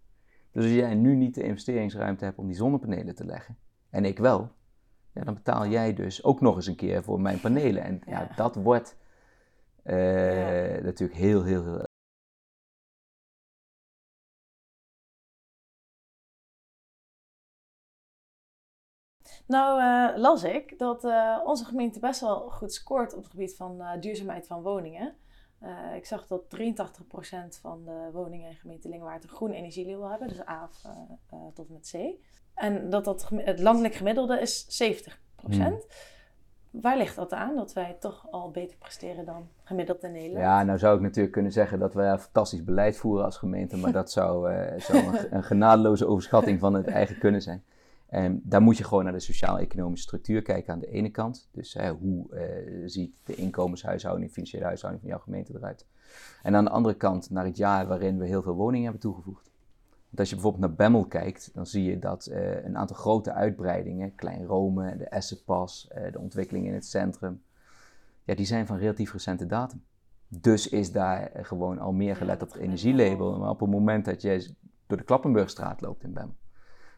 Dus 0.53 0.65
als 0.65 0.73
jij 0.73 0.95
nu 0.95 1.15
niet 1.15 1.35
de 1.35 1.43
investeringsruimte 1.43 2.25
hebt 2.25 2.39
om 2.39 2.47
die 2.47 2.57
zonnepanelen 2.57 3.15
te 3.15 3.25
leggen, 3.25 3.57
en 3.91 4.05
ik 4.05 4.19
wel, 4.19 4.51
ja, 5.13 5.25
dan 5.25 5.35
betaal 5.35 5.67
jij 5.67 5.95
dus 5.95 6.25
ook 6.25 6.41
nog 6.41 6.57
eens 6.57 6.67
een 6.67 6.77
keer 6.77 7.03
voor 7.03 7.21
mijn 7.21 7.41
panelen. 7.41 7.83
En 7.83 8.01
ja, 8.07 8.29
dat 8.37 8.55
wordt 8.55 8.97
eh, 9.83 10.77
Ja. 10.77 10.83
natuurlijk 10.83 11.19
heel, 11.19 11.45
heel, 11.45 11.65
heel 11.65 11.90
Nou 19.51 19.81
eh, 19.81 20.19
las 20.19 20.45
ik 20.45 20.79
dat 20.79 21.05
eh, 21.05 21.39
onze 21.45 21.65
gemeente 21.65 21.99
best 21.99 22.21
wel 22.21 22.51
goed 22.51 22.73
scoort 22.73 23.15
op 23.15 23.23
het 23.23 23.31
gebied 23.31 23.57
van 23.57 23.81
eh, 23.81 24.01
duurzaamheid 24.01 24.47
van 24.47 24.63
woningen. 24.63 25.15
Ik 25.97 26.07
zag 26.07 26.27
dat 26.27 26.43
83% 26.43 27.61
van 27.61 27.85
de 27.85 28.09
woningen 28.13 28.49
in 28.49 28.55
gemeente 28.55 28.89
Lingewaard 28.89 29.23
een 29.23 29.31
groen 29.31 29.53
energielabel 29.53 30.09
hebben, 30.09 30.29
dus 30.29 30.47
A 30.49 30.69
tot 31.55 31.69
en 31.69 31.73
met 31.73 31.91
C. 31.93 32.23
En 32.55 32.91
dat, 32.91 33.05
dat 33.05 33.29
het 33.35 33.61
landelijk 33.61 33.95
gemiddelde 33.95 34.41
is 34.41 34.83
70%. 34.83 35.63
Waar 36.71 36.97
ligt 36.97 37.17
dat 37.17 37.33
aan, 37.33 37.57
dat 37.57 37.73
wij 37.73 37.97
toch 38.01 38.27
al 38.31 38.51
beter 38.51 38.77
presteren 38.77 39.25
dan 39.25 39.49
gemiddeld 39.63 40.03
in 40.03 40.13
Nederland? 40.13 40.45
Ja, 40.45 40.63
nou 40.63 40.79
zou 40.79 40.97
ik 40.97 41.03
natuurlijk 41.03 41.35
kunnen 41.35 41.53
zeggen 41.53 41.79
dat 41.79 41.95
wij 41.95 42.19
fantastisch 42.19 42.65
beleid 42.65 42.97
voeren 42.97 43.25
als 43.25 43.37
gemeente, 43.37 43.77
maar 43.77 43.93
dat 43.93 44.11
zou, 44.11 44.53
zou 44.79 44.99
een, 44.99 45.35
een 45.37 45.45
genadeloze 45.45 46.07
overschatting 46.07 46.61
van 46.61 46.75
het 46.75 46.87
eigen 46.87 47.19
kunnen 47.19 47.43
zijn. 47.43 47.65
En 48.11 48.41
daar 48.45 48.63
moet 48.63 48.77
je 48.77 48.85
gewoon 48.85 49.05
naar 49.05 49.13
de 49.13 49.21
sociaal-economische 49.21 50.07
structuur 50.07 50.43
kijken 50.43 50.73
aan 50.73 50.79
de 50.79 50.91
ene 50.91 51.11
kant. 51.11 51.49
Dus 51.53 51.75
hè, 51.75 51.91
hoe 51.91 52.35
eh, 52.35 52.83
ziet 52.87 53.15
de 53.25 53.35
inkomenshuishouding, 53.35 54.31
financiële 54.31 54.65
huishouding 54.65 55.03
van 55.03 55.13
jouw 55.13 55.23
gemeente 55.23 55.53
eruit? 55.55 55.87
En 56.43 56.55
aan 56.55 56.65
de 56.65 56.71
andere 56.71 56.95
kant 56.95 57.31
naar 57.31 57.45
het 57.45 57.57
jaar 57.57 57.87
waarin 57.87 58.19
we 58.19 58.27
heel 58.27 58.43
veel 58.43 58.55
woningen 58.55 58.83
hebben 58.83 59.01
toegevoegd. 59.01 59.51
Want 59.91 60.19
als 60.19 60.29
je 60.29 60.35
bijvoorbeeld 60.35 60.65
naar 60.65 60.75
Bemmel 60.75 61.05
kijkt, 61.05 61.51
dan 61.55 61.67
zie 61.67 61.85
je 61.85 61.99
dat 61.99 62.27
eh, 62.27 62.65
een 62.65 62.77
aantal 62.77 62.97
grote 62.97 63.33
uitbreidingen, 63.33 64.15
Klein 64.15 64.45
Rome, 64.45 64.97
de 64.97 65.05
Essenpas, 65.05 65.89
eh, 65.89 66.13
de 66.13 66.19
ontwikkeling 66.19 66.67
in 66.67 66.75
het 66.75 66.87
centrum, 66.87 67.43
ja, 68.25 68.35
die 68.35 68.47
zijn 68.47 68.67
van 68.67 68.77
relatief 68.77 69.13
recente 69.13 69.47
datum. 69.47 69.83
Dus 70.29 70.69
is 70.69 70.93
daar 70.93 71.31
gewoon 71.35 71.79
al 71.79 71.93
meer 71.93 72.17
gelet 72.17 72.43
op 72.43 72.53
het 72.53 72.63
energielabel. 72.63 73.39
Maar 73.39 73.51
op 73.51 73.61
het 73.61 73.71
moment 73.71 74.05
dat 74.05 74.23
jij 74.23 74.55
door 74.87 74.99
de 74.99 75.05
Klappenburgstraat 75.05 75.81
loopt 75.81 76.03
in 76.03 76.13
Bemmel, 76.13 76.35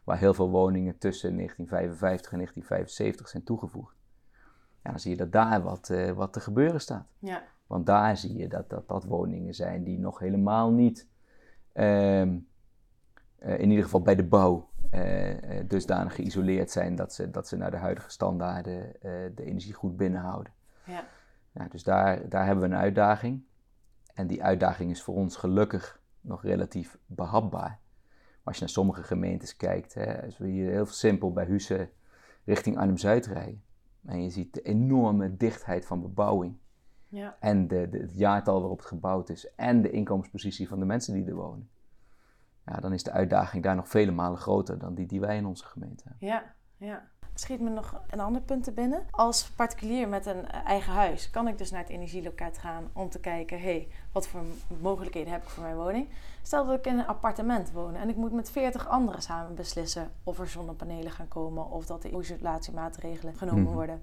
waar 0.05 0.19
heel 0.19 0.35
veel 0.35 0.51
woningen 0.51 0.99
tussen 0.99 1.37
1955 1.37 2.33
en 2.33 2.37
1975 2.37 3.29
zijn 3.29 3.43
toegevoegd, 3.43 3.97
ja, 4.83 4.91
dan 4.91 5.01
zie 5.01 5.11
je 5.11 5.17
dat 5.17 5.33
daar 5.33 5.63
wat, 5.63 5.91
eh, 5.91 6.11
wat 6.11 6.33
te 6.33 6.41
gebeuren 6.41 6.81
staat. 6.81 7.07
Ja, 7.19 7.43
Want 7.67 7.87
daar 7.87 8.17
zie 8.17 8.37
je 8.37 8.49
dat 8.49 8.71
dat, 8.71 8.89
dat 8.89 9.05
woningen 9.05 9.55
zijn 9.55 9.85
die 9.85 9.99
nog 9.99 10.19
helemaal 10.19 10.73
niet, 10.73 11.09
ehm, 11.73 12.39
eh, 13.39 13.59
in 13.59 13.69
ieder 13.71 13.85
geval 13.85 14.03
bij 14.03 14.15
de 14.15 14.25
bouw, 14.25 14.71
eh, 14.91 15.61
dusdanig 15.67 16.15
geïsoleerd 16.15 16.71
zijn 16.71 16.95
dat 16.95 17.13
ze, 17.13 17.31
dat 17.31 17.49
ze 17.49 17.57
naar 17.57 17.71
de 17.71 17.77
huidige 17.77 18.11
standaarden 18.11 18.93
de 19.35 19.45
energie 19.45 19.75
goed 19.75 19.97
binnenhouden. 19.97 20.53
ja. 20.85 21.05
Ja, 21.55 21.69
dus 21.69 21.83
daar, 21.83 22.29
daar 22.29 22.47
hebben 22.47 22.69
we 22.69 22.75
een 22.75 22.81
uitdaging. 22.81 23.43
En 24.15 24.27
die 24.27 24.43
uitdaging 24.43 24.91
is 24.91 25.03
voor 25.03 25.15
ons 25.15 25.37
gelukkig 25.37 26.01
nog 26.21 26.43
relatief 26.43 26.99
behapbaar. 27.07 27.79
Maar 28.45 28.53
als 28.53 28.55
je 28.57 28.61
naar 28.61 28.73
sommige 28.73 29.03
gemeentes 29.03 29.57
kijkt, 29.57 29.95
hè, 29.95 30.23
als 30.25 30.39
we 30.39 30.49
hier 30.49 30.71
heel 30.71 30.87
simpel 30.87 31.33
bij 31.33 31.45
Husse 31.45 31.89
richting 32.45 32.77
Arnhem-Zuid 32.79 33.27
rijden. 33.27 33.63
En 34.07 34.23
je 34.23 34.31
ziet 34.31 34.55
de 34.55 34.63
enorme 34.63 35.37
dichtheid 35.37 35.87
van 35.87 36.03
bebouwing. 36.03 36.57
ja. 37.09 37.37
En 37.41 37.69
de, 37.69 37.89
de- 37.89 37.99
het 37.99 38.15
jaartal 38.15 38.61
waarop 38.61 38.79
het 38.79 38.87
gebouwd 38.87 39.29
is. 39.29 39.55
En 39.55 39.83
de 39.83 39.91
inkomenspositie 39.91 40.69
van 40.69 40.79
de 40.79 40.85
mensen 40.85 41.15
die 41.15 41.27
er 41.27 41.35
wonen. 41.35 41.69
Ja, 42.67 42.81
dan 42.81 42.93
is 42.93 43.03
de 43.03 43.11
uitdaging 43.11 43.63
daar 43.63 43.77
nog 43.77 43.89
vele 43.89 44.11
malen 44.11 44.39
groter 44.39 44.79
dan 44.79 44.95
die 44.95 45.07
die 45.07 45.21
wij 45.21 45.37
in 45.37 45.47
onze 45.47 45.65
gemeente 45.65 46.05
hebben. 46.09 46.29
Ja, 46.29 46.55
ja. 46.77 47.11
Schiet 47.35 47.61
me 47.61 47.71
nog 47.71 48.01
een 48.11 48.21
ander 48.21 48.43
punt 48.43 48.65
te 48.65 48.73
binnen. 48.73 49.03
Als 49.11 49.51
particulier 49.57 50.09
met 50.09 50.27
een 50.27 50.49
eh, 50.49 50.61
eigen 50.67 50.93
huis 50.93 51.31
kan 51.31 51.49
ik 51.49 51.59
dus 51.59 51.71
naar 51.71 51.81
het 51.81 51.89
energieloket 51.89 52.59
gaan 52.59 52.85
om 52.93 53.09
te 53.11 53.19
kijken, 53.19 53.59
hé, 53.59 53.65
hey, 53.65 53.89
wat 54.13 54.27
voor 54.27 54.41
mogelijkheden 54.81 55.33
heb 55.33 55.43
ik 55.43 55.49
voor 55.49 55.63
mijn 55.63 55.77
woning? 55.77 56.09
Stel 56.43 56.67
dat 56.67 56.79
ik 56.79 56.87
in 56.87 56.99
een 56.99 57.07
appartement 57.07 57.73
woon 57.73 57.95
en 57.95 58.09
ik 58.09 58.17
moet 58.17 58.33
met 58.33 58.51
40 58.51 58.89
anderen 58.89 59.23
samen 59.23 59.55
beslissen 59.55 60.11
of 60.25 60.39
er 60.39 60.49
zonnepanelen 60.49 61.11
gaan 61.13 61.29
komen 61.29 61.71
of 61.71 61.87
dat 61.87 62.03
de 62.03 62.11
isolatiemaatregelen 62.11 63.35
genomen 63.37 63.63
Mhm. 63.63 63.73
worden. 63.73 64.01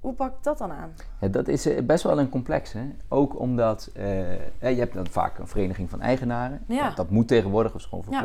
Hoe 0.00 0.12
pak 0.14 0.36
ik 0.36 0.42
dat 0.42 0.58
dan 0.58 0.72
aan? 0.72 0.92
Ja, 1.20 1.28
dat 1.28 1.48
is 1.48 1.66
eh, 1.66 1.82
best 1.82 2.02
wel 2.02 2.18
een 2.18 2.28
complex, 2.28 2.72
hè? 2.72 2.90
Ook 3.08 3.38
omdat 3.38 3.90
eh, 3.94 4.32
je 4.58 4.78
hebt 4.78 4.94
dan 4.94 5.06
vaak 5.06 5.38
een 5.38 5.46
vereniging 5.48 5.90
van 5.90 6.00
eigenaren. 6.00 6.64
Ja. 6.66 6.86
Dat, 6.86 6.96
dat 6.96 7.10
moet 7.10 7.28
tegenwoordig, 7.28 7.72
dat 7.72 7.80
is 7.80 7.86
gewoon 7.86 8.04
Ja. 8.10 8.22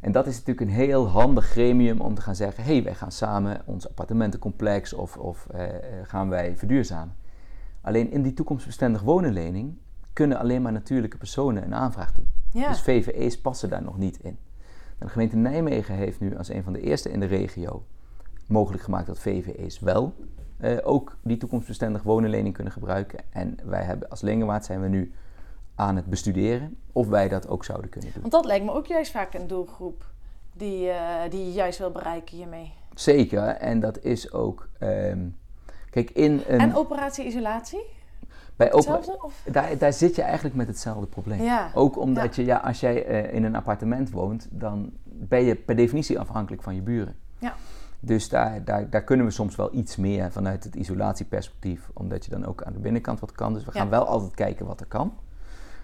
En 0.00 0.12
dat 0.12 0.26
is 0.26 0.32
natuurlijk 0.32 0.60
een 0.60 0.76
heel 0.76 1.08
handig 1.08 1.46
gremium 1.46 2.00
om 2.00 2.14
te 2.14 2.20
gaan 2.20 2.36
zeggen: 2.36 2.64
hé, 2.64 2.72
hey, 2.72 2.82
wij 2.82 2.94
gaan 2.94 3.12
samen 3.12 3.62
ons 3.64 3.88
appartementencomplex 3.88 4.92
of, 4.92 5.16
of 5.16 5.46
eh, 5.46 5.64
eh, 5.64 5.74
gaan 6.02 6.28
wij 6.28 6.56
verduurzamen. 6.56 7.14
Alleen 7.80 8.10
in 8.10 8.22
die 8.22 8.34
toekomstbestendig 8.34 9.02
wonenlening 9.02 9.74
kunnen 10.12 10.38
alleen 10.38 10.62
maar 10.62 10.72
natuurlijke 10.72 11.16
personen 11.16 11.64
een 11.64 11.74
aanvraag 11.74 12.12
doen. 12.12 12.26
Ja, 12.52 12.68
Dus 12.68 12.82
VVE's 12.82 13.40
passen 13.40 13.68
daar 13.68 13.82
nog 13.82 13.98
niet 13.98 14.18
in. 14.22 14.38
En 14.98 15.06
de 15.06 15.08
gemeente 15.08 15.36
Nijmegen 15.36 15.94
heeft 15.94 16.20
nu 16.20 16.36
als 16.36 16.48
een 16.48 16.62
van 16.62 16.72
de 16.72 16.80
eerste 16.80 17.10
in 17.10 17.20
de 17.20 17.26
regio 17.26 17.84
mogelijk 18.46 18.82
gemaakt 18.82 19.06
dat 19.06 19.18
VVE's 19.18 19.80
wel 19.80 20.14
eh, 20.56 20.76
ook 20.82 21.16
die 21.22 21.36
toekomstbestendig 21.36 22.02
wonenlening 22.02 22.54
kunnen 22.54 22.72
gebruiken. 22.72 23.18
En 23.30 23.56
wij 23.64 23.82
hebben 23.82 24.08
als 24.08 24.20
Lingewaard 24.20 24.64
zijn 24.64 24.80
we 24.80 24.88
nu 24.88 25.12
aan 25.80 25.96
het 25.96 26.06
bestuderen 26.06 26.76
of 26.92 27.08
wij 27.08 27.28
dat 27.28 27.48
ook 27.48 27.64
zouden 27.64 27.90
kunnen 27.90 28.10
doen. 28.12 28.20
want 28.20 28.32
dat 28.32 28.44
lijkt 28.44 28.64
me 28.64 28.72
ook 28.72 28.86
juist 28.86 29.10
vaak 29.12 29.34
een 29.34 29.46
doelgroep 29.46 30.04
die, 30.52 30.88
eh, 30.90 31.30
die 31.30 31.44
je 31.44 31.52
juist 31.52 31.78
wil 31.78 31.90
bereiken 31.90 32.36
hiermee. 32.36 32.72
Zeker, 32.94 33.46
en 33.48 33.80
dat 33.80 33.98
is 34.02 34.32
ook. 34.32 34.68
ehm, 34.78 35.18
kijk, 35.90 36.10
in 36.10 36.42
een. 36.48 36.58
En 36.60 36.74
operatie 36.74 37.24
isolatie? 37.26 37.82
bij 38.56 38.72
opera- 38.72 38.96
Hetzelfde? 38.96 39.24
Of? 39.24 39.42
daar, 39.52 39.78
daar 39.78 39.92
zit 39.92 40.14
je 40.14 40.22
eigenlijk 40.22 40.54
met 40.54 40.66
hetzelfde 40.66 41.06
probleem. 41.06 41.42
Ja. 41.42 41.70
Ook 41.74 41.98
omdat 41.98 42.36
je, 42.36 42.44
ja, 42.44 42.56
als 42.56 42.80
jij 42.80 43.04
eh, 43.06 43.34
in 43.34 43.44
een 43.44 43.54
appartement 43.56 44.10
woont, 44.10 44.48
dan 44.50 44.90
ben 45.04 45.42
je 45.44 45.54
per 45.54 45.76
definitie 45.76 46.18
afhankelijk 46.18 46.62
van 46.62 46.74
je 46.74 46.80
buren. 46.82 47.16
Ja. 47.38 47.54
Dus 48.00 48.28
daar, 48.28 48.64
daar, 48.64 48.90
daar 48.90 49.04
kunnen 49.04 49.26
we 49.26 49.32
soms 49.32 49.56
wel 49.56 49.74
iets 49.74 49.96
meer 49.96 50.32
vanuit 50.32 50.64
het 50.64 50.74
isolatieperspectief, 50.74 51.90
omdat 51.94 52.24
je 52.24 52.30
dan 52.30 52.46
ook 52.46 52.62
aan 52.62 52.72
de 52.72 52.78
binnenkant 52.78 53.20
wat 53.20 53.32
kan. 53.32 53.52
Dus 53.54 53.64
we 53.64 53.70
gaan 53.72 53.84
Ja. 53.84 53.90
wel 53.90 54.06
altijd 54.06 54.34
kijken 54.34 54.66
wat 54.66 54.80
er 54.80 54.86
kan. 54.86 55.12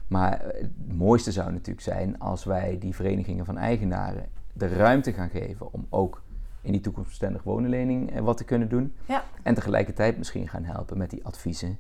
Maar 0.09 0.40
het 0.45 0.97
mooiste 0.97 1.33
zou 1.33 1.53
natuurlijk 1.53 1.81
zijn 1.81 2.19
als 2.19 2.45
wij 2.45 2.79
die 2.79 2.95
verenigingen 2.95 3.45
van 3.45 3.59
eigenaren 3.59 4.29
de 4.53 4.69
ruimte 4.69 5.12
gaan 5.12 5.31
geven 5.31 5.73
om 5.73 5.87
ook 5.88 6.23
in 6.66 6.73
die 6.73 6.81
toekomstbestendig 6.81 7.42
wonenlening 7.42 8.11
eh, 8.11 8.21
wat 8.21 8.37
te 8.37 8.45
kunnen 8.45 8.69
doen. 8.69 8.92
Ja. 9.07 9.25
En 9.42 9.55
tegelijkertijd 9.55 10.19
misschien 10.19 10.49
gaan 10.49 10.64
helpen 10.64 10.99
met 10.99 11.11
die 11.11 11.25
adviezen 11.25 11.79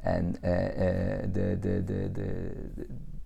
en 0.00 0.42
eh, 0.42 1.22
eh, 1.22 1.32
de, 1.32 1.58
de, 1.60 1.84
de, 1.84 2.10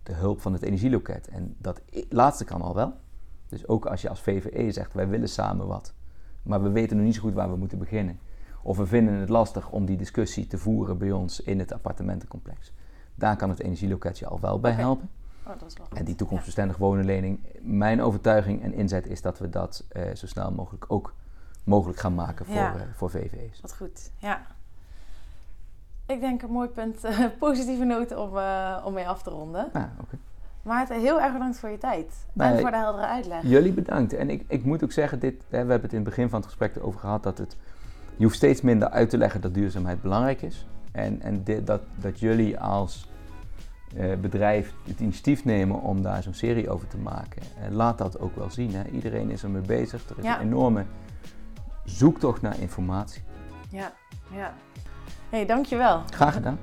de, 0.02 0.12
hulp 0.12 0.40
van 0.40 0.52
het 0.52 0.62
energieloket. 0.62 1.28
En 1.28 1.54
dat 1.58 1.80
laatste 2.08 2.44
kan 2.44 2.62
al 2.62 2.74
wel. 2.74 2.92
Dus 3.48 3.68
ook 3.68 3.86
als 3.86 4.02
je 4.02 4.08
als 4.08 4.20
VVE 4.20 4.72
zegt, 4.72 4.94
wij 4.94 5.08
willen 5.08 5.28
samen 5.28 5.66
wat, 5.66 5.94
maar 6.42 6.62
we 6.62 6.70
weten 6.70 6.96
nog 6.96 7.06
niet 7.06 7.14
zo 7.14 7.20
goed 7.20 7.34
waar 7.34 7.50
we 7.50 7.56
moeten 7.56 7.78
beginnen. 7.78 8.18
Of 8.62 8.76
we 8.76 8.86
vinden 8.86 9.14
het 9.14 9.28
lastig 9.28 9.70
om 9.70 9.84
die 9.84 9.96
discussie 9.96 10.46
te 10.46 10.58
voeren 10.58 10.98
bij 10.98 11.12
ons 11.12 11.40
in 11.40 11.58
het 11.58 11.72
appartementencomplex. 11.72 12.72
Daar 13.20 13.36
kan 13.36 13.48
het 13.48 13.60
energieloket 13.60 14.18
je 14.18 14.26
al 14.26 14.40
wel 14.40 14.60
bij 14.60 14.72
helpen. 14.72 15.08
Oh, 15.46 15.52
dat 15.58 15.68
is 15.68 15.76
wel 15.76 15.86
goed. 15.86 15.98
En 15.98 16.04
die 16.04 16.14
toekomstbestendig 16.14 16.76
wonenlening, 16.76 17.38
mijn 17.60 18.02
overtuiging 18.02 18.62
en 18.62 18.74
inzet 18.74 19.06
is 19.06 19.22
dat 19.22 19.38
we 19.38 19.48
dat 19.48 19.84
eh, 19.88 20.14
zo 20.14 20.26
snel 20.26 20.50
mogelijk 20.52 20.84
ook 20.88 21.14
mogelijk 21.64 21.98
gaan 21.98 22.14
maken 22.14 22.46
voor, 22.46 22.54
Ja. 22.54 22.74
eh, 22.74 22.80
voor 22.94 23.10
VVE's. 23.10 23.60
Wat 23.60 23.76
goed, 23.76 24.10
ja. 24.18 24.40
Ik 26.06 26.20
denk 26.20 26.42
een 26.42 26.50
mooi 26.50 26.68
punt, 26.68 27.04
eh, 27.04 27.24
positieve 27.38 27.84
noten 27.84 28.18
om, 28.20 28.28
om 28.86 28.92
mee 28.94 29.08
af 29.08 29.22
te 29.22 29.30
ronden. 29.30 29.64
Oké. 30.00 30.18
Maarten, 30.62 31.00
heel 31.00 31.20
erg 31.20 31.32
bedankt 31.32 31.58
voor 31.58 31.68
je 31.68 31.78
tijd. 31.78 32.26
En 32.36 32.60
voor 32.60 32.70
de 32.70 32.76
heldere 32.76 33.06
uitleg. 33.06 33.42
Jullie 33.42 33.72
bedankt. 33.72 34.12
En 34.12 34.30
ik, 34.30 34.44
ik 34.48 34.64
moet 34.64 34.84
ook 34.84 34.92
zeggen, 34.92 35.18
dit, 35.18 35.34
hè, 35.34 35.64
we 35.64 35.70
hebben 35.70 35.82
het 35.82 35.92
in 35.92 35.98
het 35.98 36.08
begin 36.08 36.28
van 36.28 36.38
het 36.38 36.48
gesprek 36.48 36.76
erover 36.76 37.00
gehad 37.00 37.22
dat 37.22 37.38
het, 37.38 37.56
je 38.16 38.24
hoeft 38.24 38.36
steeds 38.36 38.60
minder 38.60 38.88
uit 38.90 39.10
te 39.10 39.18
leggen 39.18 39.40
dat 39.40 39.54
duurzaamheid 39.54 40.02
belangrijk 40.02 40.42
is. 40.42 40.66
En, 40.92 41.20
en 41.22 41.44
dit, 41.44 41.66
dat, 41.66 41.80
dat 41.94 42.20
jullie 42.20 42.60
als 42.60 43.08
bedrijf 44.20 44.72
het 44.86 45.00
initiatief 45.00 45.44
nemen 45.44 45.80
om 45.80 46.02
daar 46.02 46.22
zo'n 46.22 46.34
serie 46.34 46.70
over 46.70 46.88
te 46.88 46.98
maken, 46.98 47.42
eh, 47.42 47.70
laat 47.70 47.98
dat 47.98 48.18
ook 48.20 48.36
wel 48.36 48.50
zien. 48.50 48.74
Hè. 48.74 48.84
Iedereen 48.84 49.30
is 49.30 49.42
ermee 49.42 49.62
bezig. 49.62 50.08
Er 50.10 50.18
is 50.18 50.24
Ja. 50.24 50.40
een 50.40 50.46
enorme 50.46 50.84
zoektocht 51.84 52.42
naar 52.42 52.58
informatie. 52.58 53.22
Ja, 53.70 53.92
ja. 54.34 54.52
hey, 55.30 55.46
dankjewel. 55.46 56.02
Graag 56.10 56.34
gedaan. 56.34 56.58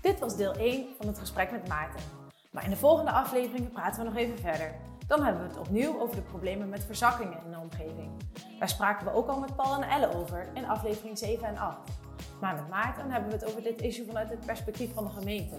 Dit 0.00 0.18
was 0.18 0.36
deel 0.36 0.54
1 0.58 0.86
van 0.98 1.06
het 1.06 1.18
gesprek 1.18 1.50
met 1.50 1.68
Maarten. 1.68 2.00
Maar 2.50 2.64
in 2.64 2.70
de 2.70 2.76
volgende 2.76 3.10
afleveringen 3.10 3.70
praten 3.70 4.02
we 4.02 4.08
nog 4.08 4.16
even 4.18 4.38
verder. 4.38 4.72
Dan 5.06 5.22
hebben 5.24 5.42
we 5.42 5.48
het 5.48 5.58
opnieuw 5.58 6.00
over 6.00 6.16
de 6.16 6.22
problemen 6.22 6.68
met 6.68 6.84
verzakkingen 6.84 7.38
in 7.44 7.50
de 7.50 7.58
omgeving. 7.58 8.10
Daar 8.58 8.68
spraken 8.68 9.06
we 9.06 9.14
ook 9.14 9.28
al 9.28 9.40
met 9.40 9.56
Paul 9.56 9.82
en 9.82 9.88
Elle 9.88 10.14
over 10.14 10.46
in 10.54 10.66
aflevering 10.68 11.18
7 11.18 11.46
en 11.48 11.58
8. 11.58 11.76
Maar 12.40 12.54
met 12.54 12.68
Maarten 12.68 13.10
hebben 13.10 13.30
we 13.30 13.36
het 13.36 13.46
over 13.46 13.62
dit 13.62 13.80
issue 13.80 14.06
vanuit 14.06 14.30
het 14.30 14.46
perspectief 14.46 14.94
van 14.94 15.04
de 15.04 15.10
gemeente. 15.10 15.56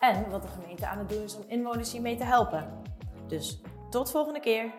En 0.00 0.30
wat 0.30 0.42
de 0.42 0.48
gemeente 0.48 0.86
aan 0.86 0.98
het 0.98 1.08
doen 1.08 1.22
is 1.22 1.36
om 1.36 1.44
inwoners 1.46 1.92
hiermee 1.92 2.16
te 2.16 2.24
helpen. 2.24 2.82
Dus 3.26 3.60
tot 3.90 4.10
volgende 4.10 4.40
keer! 4.40 4.72